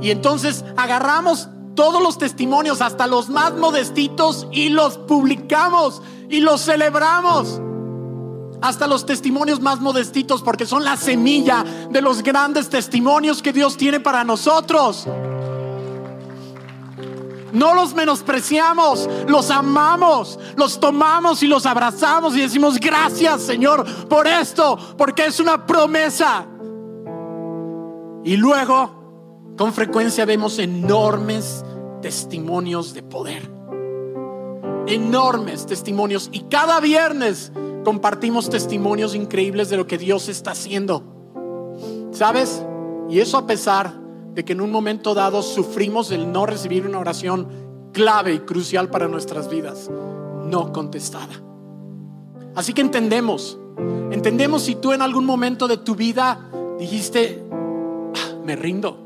Y 0.00 0.10
entonces 0.10 0.64
agarramos 0.78 1.46
todos 1.74 2.02
los 2.02 2.16
testimonios, 2.16 2.80
hasta 2.80 3.06
los 3.06 3.28
más 3.28 3.52
modestitos, 3.52 4.46
y 4.50 4.70
los 4.70 4.96
publicamos 4.96 6.00
y 6.30 6.40
los 6.40 6.64
celebramos. 6.64 7.60
Hasta 8.62 8.86
los 8.86 9.04
testimonios 9.04 9.60
más 9.60 9.80
modestitos, 9.80 10.40
porque 10.40 10.64
son 10.64 10.84
la 10.84 10.96
semilla 10.96 11.66
de 11.90 12.00
los 12.00 12.22
grandes 12.22 12.70
testimonios 12.70 13.42
que 13.42 13.52
Dios 13.52 13.76
tiene 13.76 14.00
para 14.00 14.24
nosotros. 14.24 15.06
No 17.52 17.74
los 17.74 17.94
menospreciamos, 17.94 19.08
los 19.26 19.50
amamos, 19.50 20.38
los 20.56 20.78
tomamos 20.78 21.42
y 21.42 21.46
los 21.46 21.66
abrazamos 21.66 22.36
y 22.36 22.40
decimos 22.40 22.78
gracias 22.78 23.42
Señor 23.42 23.84
por 24.06 24.26
esto, 24.26 24.78
porque 24.96 25.26
es 25.26 25.40
una 25.40 25.66
promesa. 25.66 26.46
Y 28.24 28.36
luego, 28.36 29.54
con 29.56 29.72
frecuencia 29.72 30.24
vemos 30.24 30.58
enormes 30.58 31.64
testimonios 32.02 32.94
de 32.94 33.02
poder. 33.02 33.50
Enormes 34.86 35.66
testimonios. 35.66 36.28
Y 36.32 36.40
cada 36.44 36.80
viernes 36.80 37.52
compartimos 37.84 38.50
testimonios 38.50 39.14
increíbles 39.14 39.70
de 39.70 39.76
lo 39.76 39.86
que 39.86 39.98
Dios 39.98 40.28
está 40.28 40.52
haciendo. 40.52 41.02
¿Sabes? 42.10 42.62
Y 43.08 43.20
eso 43.20 43.38
a 43.38 43.46
pesar 43.46 44.07
de 44.34 44.44
que 44.44 44.52
en 44.52 44.60
un 44.60 44.70
momento 44.70 45.14
dado 45.14 45.42
sufrimos 45.42 46.10
el 46.10 46.30
no 46.30 46.46
recibir 46.46 46.86
una 46.86 46.98
oración 46.98 47.48
clave 47.92 48.34
y 48.34 48.38
crucial 48.40 48.90
para 48.90 49.08
nuestras 49.08 49.48
vidas, 49.50 49.90
no 50.44 50.72
contestada. 50.72 51.42
Así 52.54 52.72
que 52.72 52.80
entendemos, 52.80 53.58
entendemos 54.10 54.62
si 54.62 54.74
tú 54.74 54.92
en 54.92 55.02
algún 55.02 55.24
momento 55.24 55.68
de 55.68 55.78
tu 55.78 55.94
vida 55.94 56.50
dijiste, 56.78 57.42
ah, 57.50 58.34
me 58.44 58.56
rindo, 58.56 58.98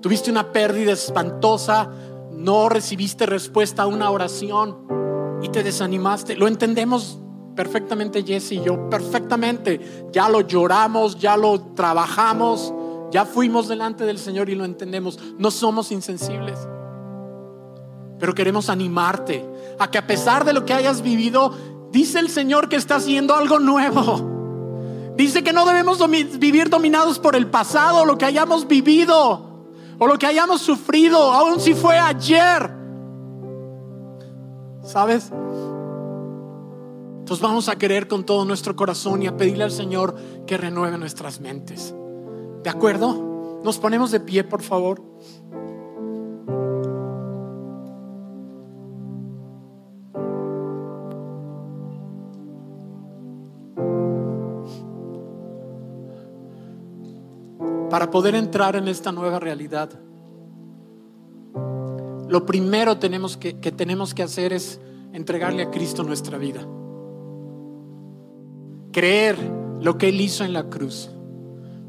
tuviste 0.00 0.30
una 0.30 0.52
pérdida 0.52 0.92
espantosa, 0.92 1.90
no 2.32 2.68
recibiste 2.68 3.26
respuesta 3.26 3.82
a 3.82 3.86
una 3.86 4.10
oración 4.10 4.78
y 5.42 5.48
te 5.48 5.62
desanimaste, 5.62 6.36
lo 6.36 6.48
entendemos 6.48 7.18
perfectamente 7.54 8.22
Jesse 8.22 8.52
y 8.52 8.62
yo, 8.62 8.88
perfectamente, 8.88 10.08
ya 10.12 10.28
lo 10.28 10.40
lloramos, 10.40 11.18
ya 11.18 11.36
lo 11.36 11.60
trabajamos 11.74 12.72
ya 13.12 13.24
fuimos 13.24 13.68
delante 13.68 14.04
del 14.04 14.18
Señor 14.18 14.48
y 14.48 14.56
lo 14.56 14.64
entendemos. 14.64 15.18
No 15.38 15.50
somos 15.52 15.92
insensibles. 15.92 16.58
Pero 18.18 18.34
queremos 18.34 18.68
animarte 18.68 19.44
a 19.78 19.90
que 19.90 19.98
a 19.98 20.06
pesar 20.06 20.44
de 20.44 20.52
lo 20.52 20.64
que 20.64 20.74
hayas 20.74 21.02
vivido, 21.02 21.52
Dice 21.92 22.18
el 22.20 22.30
Señor 22.30 22.70
que 22.70 22.76
está 22.76 22.96
haciendo 22.96 23.36
algo 23.36 23.58
nuevo. 23.58 25.12
Dice 25.14 25.44
que 25.44 25.52
no 25.52 25.66
debemos 25.66 25.98
vivir 26.38 26.70
dominados 26.70 27.18
por 27.18 27.36
el 27.36 27.48
pasado, 27.48 28.06
lo 28.06 28.16
que 28.16 28.24
hayamos 28.24 28.66
vivido 28.66 29.68
o 29.98 30.06
lo 30.06 30.18
que 30.18 30.26
hayamos 30.26 30.62
sufrido, 30.62 31.18
aun 31.18 31.60
si 31.60 31.74
fue 31.74 31.98
ayer. 31.98 32.70
¿Sabes? 34.82 35.30
Entonces 37.18 37.42
vamos 37.42 37.68
a 37.68 37.76
querer 37.76 38.08
con 38.08 38.24
todo 38.24 38.46
nuestro 38.46 38.74
corazón 38.74 39.22
y 39.22 39.26
a 39.26 39.36
pedirle 39.36 39.64
al 39.64 39.70
Señor 39.70 40.16
que 40.46 40.56
renueve 40.56 40.96
nuestras 40.96 41.40
mentes. 41.40 41.94
¿De 42.62 42.70
acuerdo? 42.70 43.60
Nos 43.64 43.78
ponemos 43.78 44.10
de 44.10 44.20
pie, 44.20 44.44
por 44.44 44.62
favor. 44.62 45.02
para 57.92 58.10
poder 58.10 58.34
entrar 58.34 58.74
en 58.74 58.88
esta 58.88 59.12
nueva 59.12 59.38
realidad, 59.38 59.90
lo 62.26 62.46
primero 62.46 62.98
que 62.98 63.72
tenemos 63.76 64.14
que 64.14 64.22
hacer 64.22 64.54
es 64.54 64.80
entregarle 65.12 65.64
a 65.64 65.70
Cristo 65.70 66.02
nuestra 66.02 66.38
vida. 66.38 66.66
Creer 68.92 69.36
lo 69.82 69.98
que 69.98 70.08
Él 70.08 70.22
hizo 70.22 70.42
en 70.42 70.54
la 70.54 70.70
cruz, 70.70 71.10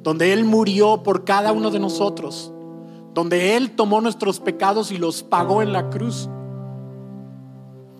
donde 0.04 0.34
Él 0.34 0.46
murió 0.46 1.02
por 1.02 1.24
cada 1.24 1.52
uno 1.52 1.72
de 1.72 1.80
nosotros, 1.80 2.52
donde 3.14 3.56
Él 3.56 3.72
tomó 3.72 4.02
nuestros 4.02 4.40
pecados 4.40 4.92
y 4.92 4.98
los 4.98 5.24
pagó 5.24 5.62
en 5.62 5.72
la 5.72 5.90
cruz. 5.90 6.30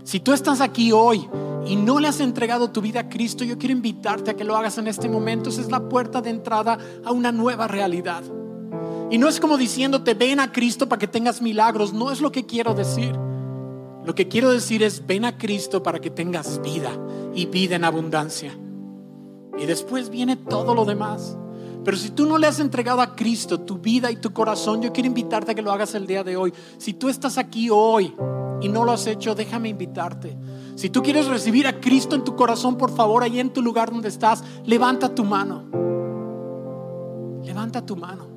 Si 0.04 0.20
tú 0.20 0.34
estás 0.34 0.60
aquí 0.60 0.92
hoy 0.92 1.28
y 1.66 1.78
no 1.78 2.00
le 2.00 2.10
has 2.10 2.20
entregado 2.20 2.72
tu 2.72 2.82
vida 2.82 3.02
a 3.02 3.10
Cristo, 3.10 3.46
yo 3.46 3.58
quiero 3.58 3.74
invitarte 3.74 4.32
a 4.32 4.34
que 4.36 4.44
lo 4.44 4.58
hagas 4.58 4.78
en 4.78 4.88
este 4.88 5.08
momento. 5.08 5.50
Esa 5.50 5.62
es 5.62 5.72
la 5.72 5.88
puerta 5.88 6.22
de 6.22 6.30
entrada 6.30 6.78
a 7.06 7.12
una 7.12 7.32
nueva 7.32 7.68
realidad. 7.68 8.24
Y 9.10 9.18
no 9.18 9.30
es 9.30 9.40
como 9.40 9.58
diciéndote, 9.58 10.14
ven 10.14 10.42
a 10.42 10.52
Cristo 10.52 10.90
para 10.90 11.00
que 11.00 11.08
tengas 11.08 11.42
milagros. 11.42 11.94
No 11.94 12.12
es 12.12 12.20
lo 12.20 12.32
que 12.32 12.46
quiero 12.46 12.74
decir. 12.74 13.16
Lo 14.06 14.14
que 14.14 14.28
quiero 14.28 14.52
decir 14.52 14.84
es, 14.84 15.06
ven 15.08 15.24
a 15.24 15.38
Cristo 15.38 15.82
para 15.82 16.00
que 16.00 16.10
tengas 16.10 16.62
vida 16.62 16.92
y 17.34 17.46
vida 17.46 17.78
en 17.78 17.86
abundancia. 17.86 18.58
Y 19.58 19.66
después 19.66 20.10
viene 20.10 20.36
todo 20.36 20.76
lo 20.76 20.84
demás. 20.84 21.38
Pero 21.84 21.98
si 21.98 22.12
tú 22.12 22.26
no 22.26 22.38
le 22.38 22.48
has 22.48 22.60
entregado 22.60 23.02
a 23.02 23.16
Cristo 23.16 23.60
tu 23.60 23.78
vida 23.78 24.10
y 24.10 24.16
tu 24.16 24.32
corazón, 24.32 24.82
yo 24.82 24.94
quiero 24.94 25.08
invitarte 25.08 25.52
a 25.52 25.56
que 25.56 25.62
lo 25.62 25.72
hagas 25.72 25.94
el 25.96 26.08
día 26.08 26.24
de 26.24 26.38
hoy. 26.38 26.54
Si 26.78 26.94
tú 26.94 27.10
estás 27.10 27.38
aquí 27.38 27.70
hoy 27.70 28.16
y 28.62 28.70
no 28.70 28.86
lo 28.86 28.94
has 28.94 29.06
hecho, 29.08 29.36
déjame 29.36 29.70
invitarte. 29.70 30.38
Si 30.76 30.90
tú 30.90 31.04
quieres 31.04 31.28
recibir 31.28 31.68
a 31.68 31.80
Cristo 31.80 32.16
en 32.16 32.24
tu 32.24 32.36
corazón, 32.36 32.78
por 32.78 32.96
favor, 32.96 33.24
ahí 33.24 33.40
en 33.40 33.52
tu 33.52 33.62
lugar 33.62 33.92
donde 33.92 34.08
estás, 34.08 34.44
levanta 34.66 35.14
tu 35.14 35.26
mano. 35.26 35.66
Levanta 37.44 37.86
tu 37.86 37.98
mano. 37.98 38.28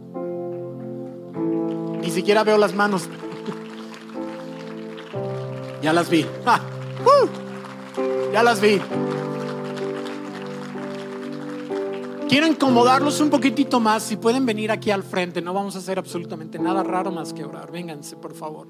Ni 2.03 2.11
siquiera 2.11 2.43
veo 2.43 2.59
las 2.59 2.75
manos. 2.75 3.09
ya 5.83 5.93
las 5.93 6.11
vi. 6.11 6.25
¡Uh! 7.05 8.33
ya 8.33 8.43
las 8.43 8.61
vi. 8.61 8.81
Quiero 12.29 12.47
incomodarlos 12.49 13.21
un 13.21 13.31
poquitito 13.31 13.79
más. 13.79 14.03
Si 14.03 14.17
pueden 14.17 14.45
venir 14.45 14.73
aquí 14.73 14.91
al 14.91 15.05
frente, 15.05 15.41
no 15.41 15.55
vamos 15.55 15.77
a 15.77 15.79
hacer 15.79 15.99
absolutamente 15.99 16.59
nada 16.59 16.83
raro 16.83 17.13
más 17.13 17.33
que 17.33 17.45
orar. 17.45 17.71
Vénganse, 17.71 18.17
por 18.17 18.35
favor. 18.35 18.67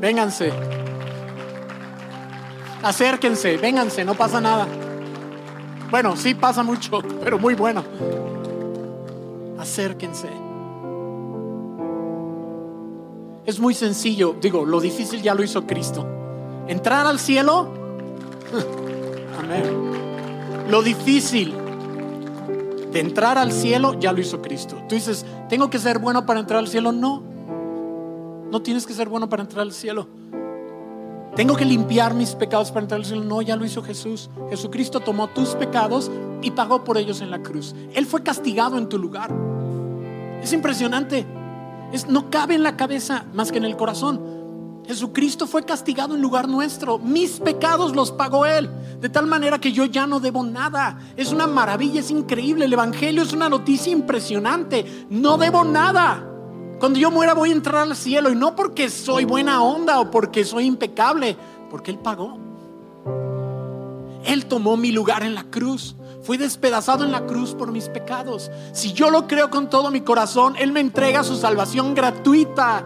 Vénganse. 0.00 0.52
Acérquense, 2.82 3.58
vénganse, 3.58 4.04
no 4.04 4.14
pasa 4.14 4.40
nada. 4.40 4.66
Bueno, 5.90 6.16
sí 6.16 6.34
pasa 6.34 6.62
mucho, 6.62 7.00
pero 7.22 7.38
muy 7.38 7.54
bueno. 7.54 7.84
Acérquense. 9.58 10.28
Es 13.44 13.60
muy 13.60 13.74
sencillo, 13.74 14.34
digo, 14.40 14.64
lo 14.64 14.80
difícil 14.80 15.20
ya 15.20 15.34
lo 15.34 15.44
hizo 15.44 15.66
Cristo. 15.66 16.06
Entrar 16.66 17.06
al 17.06 17.18
cielo, 17.18 17.68
amén. 19.38 20.70
Lo 20.70 20.82
difícil 20.82 21.61
de 22.92 23.00
entrar 23.00 23.38
al 23.38 23.52
cielo 23.52 23.98
ya 23.98 24.12
lo 24.12 24.20
hizo 24.20 24.42
Cristo. 24.42 24.76
Tú 24.88 24.94
dices, 24.94 25.24
¿tengo 25.48 25.70
que 25.70 25.78
ser 25.78 25.98
bueno 25.98 26.26
para 26.26 26.40
entrar 26.40 26.58
al 26.58 26.68
cielo? 26.68 26.92
No, 26.92 27.22
no 28.50 28.62
tienes 28.62 28.86
que 28.86 28.92
ser 28.92 29.08
bueno 29.08 29.28
para 29.28 29.42
entrar 29.42 29.62
al 29.62 29.72
cielo. 29.72 30.06
Tengo 31.34 31.56
que 31.56 31.64
limpiar 31.64 32.12
mis 32.12 32.34
pecados 32.34 32.70
para 32.70 32.82
entrar 32.82 33.00
al 33.00 33.06
cielo. 33.06 33.24
No, 33.24 33.40
ya 33.40 33.56
lo 33.56 33.64
hizo 33.64 33.82
Jesús. 33.82 34.28
Jesucristo 34.50 35.00
tomó 35.00 35.28
tus 35.28 35.54
pecados 35.54 36.10
y 36.42 36.50
pagó 36.50 36.84
por 36.84 36.98
ellos 36.98 37.22
en 37.22 37.30
la 37.30 37.42
cruz. 37.42 37.74
Él 37.94 38.04
fue 38.04 38.22
castigado 38.22 38.76
en 38.76 38.88
tu 38.88 38.98
lugar. 38.98 39.34
Es 40.42 40.52
impresionante. 40.52 41.24
Es, 41.92 42.08
no 42.08 42.30
cabe 42.30 42.54
en 42.54 42.62
la 42.62 42.76
cabeza 42.76 43.24
más 43.32 43.50
que 43.50 43.58
en 43.58 43.64
el 43.64 43.76
corazón. 43.78 44.41
Jesucristo 44.86 45.46
fue 45.46 45.64
castigado 45.64 46.14
en 46.14 46.22
lugar 46.22 46.48
nuestro. 46.48 46.98
Mis 46.98 47.38
pecados 47.38 47.94
los 47.94 48.10
pagó 48.10 48.46
Él. 48.46 48.68
De 49.00 49.08
tal 49.08 49.26
manera 49.26 49.60
que 49.60 49.72
yo 49.72 49.84
ya 49.84 50.06
no 50.06 50.20
debo 50.20 50.42
nada. 50.42 50.98
Es 51.16 51.32
una 51.32 51.46
maravilla, 51.46 52.00
es 52.00 52.10
increíble. 52.10 52.64
El 52.64 52.72
Evangelio 52.72 53.22
es 53.22 53.32
una 53.32 53.48
noticia 53.48 53.92
impresionante. 53.92 55.06
No 55.08 55.38
debo 55.38 55.64
nada. 55.64 56.28
Cuando 56.78 56.98
yo 56.98 57.10
muera 57.10 57.34
voy 57.34 57.50
a 57.50 57.52
entrar 57.52 57.82
al 57.82 57.96
cielo. 57.96 58.30
Y 58.30 58.34
no 58.34 58.56
porque 58.56 58.90
soy 58.90 59.24
buena 59.24 59.62
onda 59.62 60.00
o 60.00 60.10
porque 60.10 60.44
soy 60.44 60.66
impecable. 60.66 61.36
Porque 61.70 61.92
Él 61.92 61.98
pagó. 61.98 62.38
Él 64.24 64.46
tomó 64.46 64.76
mi 64.76 64.92
lugar 64.92 65.22
en 65.22 65.34
la 65.34 65.44
cruz. 65.44 65.96
Fui 66.22 66.36
despedazado 66.36 67.04
en 67.04 67.12
la 67.12 67.26
cruz 67.26 67.54
por 67.54 67.72
mis 67.72 67.88
pecados. 67.88 68.50
Si 68.72 68.92
yo 68.92 69.10
lo 69.10 69.26
creo 69.26 69.50
con 69.50 69.68
todo 69.70 69.90
mi 69.90 70.00
corazón, 70.00 70.54
Él 70.58 70.72
me 70.72 70.80
entrega 70.80 71.24
su 71.24 71.36
salvación 71.36 71.94
gratuita. 71.94 72.84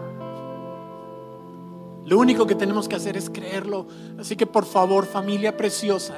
Lo 2.07 2.17
único 2.17 2.47
que 2.47 2.55
tenemos 2.55 2.87
que 2.87 2.95
hacer 2.95 3.17
es 3.17 3.29
creerlo. 3.29 3.85
Así 4.17 4.37
que 4.37 4.47
por 4.47 4.63
favor, 4.63 5.05
familia 5.05 5.57
preciosa, 5.57 6.17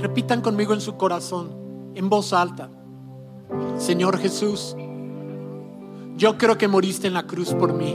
repitan 0.00 0.40
conmigo 0.40 0.72
en 0.72 0.80
su 0.80 0.96
corazón, 0.96 1.50
en 1.94 2.08
voz 2.08 2.32
alta. 2.32 2.70
Señor 3.76 4.16
Jesús, 4.16 4.74
yo 6.16 6.38
creo 6.38 6.56
que 6.56 6.66
moriste 6.66 7.08
en 7.08 7.12
la 7.12 7.26
cruz 7.26 7.52
por 7.52 7.74
mí 7.74 7.94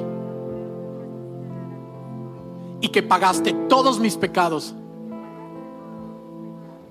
y 2.81 2.89
que 2.89 3.01
pagaste 3.01 3.51
todos 3.67 3.99
mis 3.99 4.15
pecados, 4.15 4.75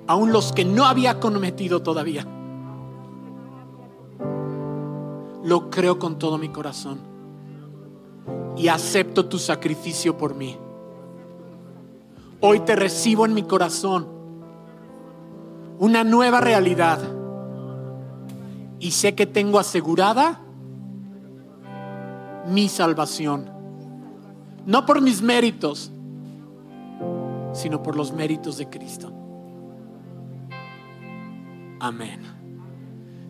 aun 0.08 0.32
los 0.32 0.52
que 0.52 0.64
no 0.64 0.86
había 0.86 1.20
cometido 1.20 1.82
todavía. 1.82 2.26
Lo 5.44 5.70
creo 5.70 6.00
con 6.00 6.18
todo 6.18 6.36
mi 6.36 6.48
corazón 6.48 7.05
y 8.56 8.68
acepto 8.68 9.26
tu 9.26 9.38
sacrificio 9.38 10.16
por 10.16 10.34
mí. 10.34 10.56
Hoy 12.40 12.60
te 12.60 12.76
recibo 12.76 13.26
en 13.26 13.34
mi 13.34 13.42
corazón 13.42 14.06
una 15.78 16.04
nueva 16.04 16.40
realidad 16.40 16.98
y 18.78 18.90
sé 18.90 19.14
que 19.14 19.26
tengo 19.26 19.58
asegurada 19.58 20.40
mi 22.48 22.68
salvación. 22.68 23.50
No 24.64 24.84
por 24.86 25.00
mis 25.00 25.22
méritos, 25.22 25.90
sino 27.52 27.82
por 27.82 27.96
los 27.96 28.12
méritos 28.12 28.58
de 28.58 28.68
Cristo. 28.68 29.12
Amén. 31.80 32.22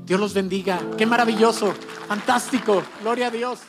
Dios 0.04 0.20
los 0.20 0.34
bendiga. 0.34 0.80
Qué 0.96 1.04
maravilloso, 1.04 1.72
fantástico. 2.08 2.82
Gloria 3.02 3.26
a 3.26 3.30
Dios. 3.30 3.60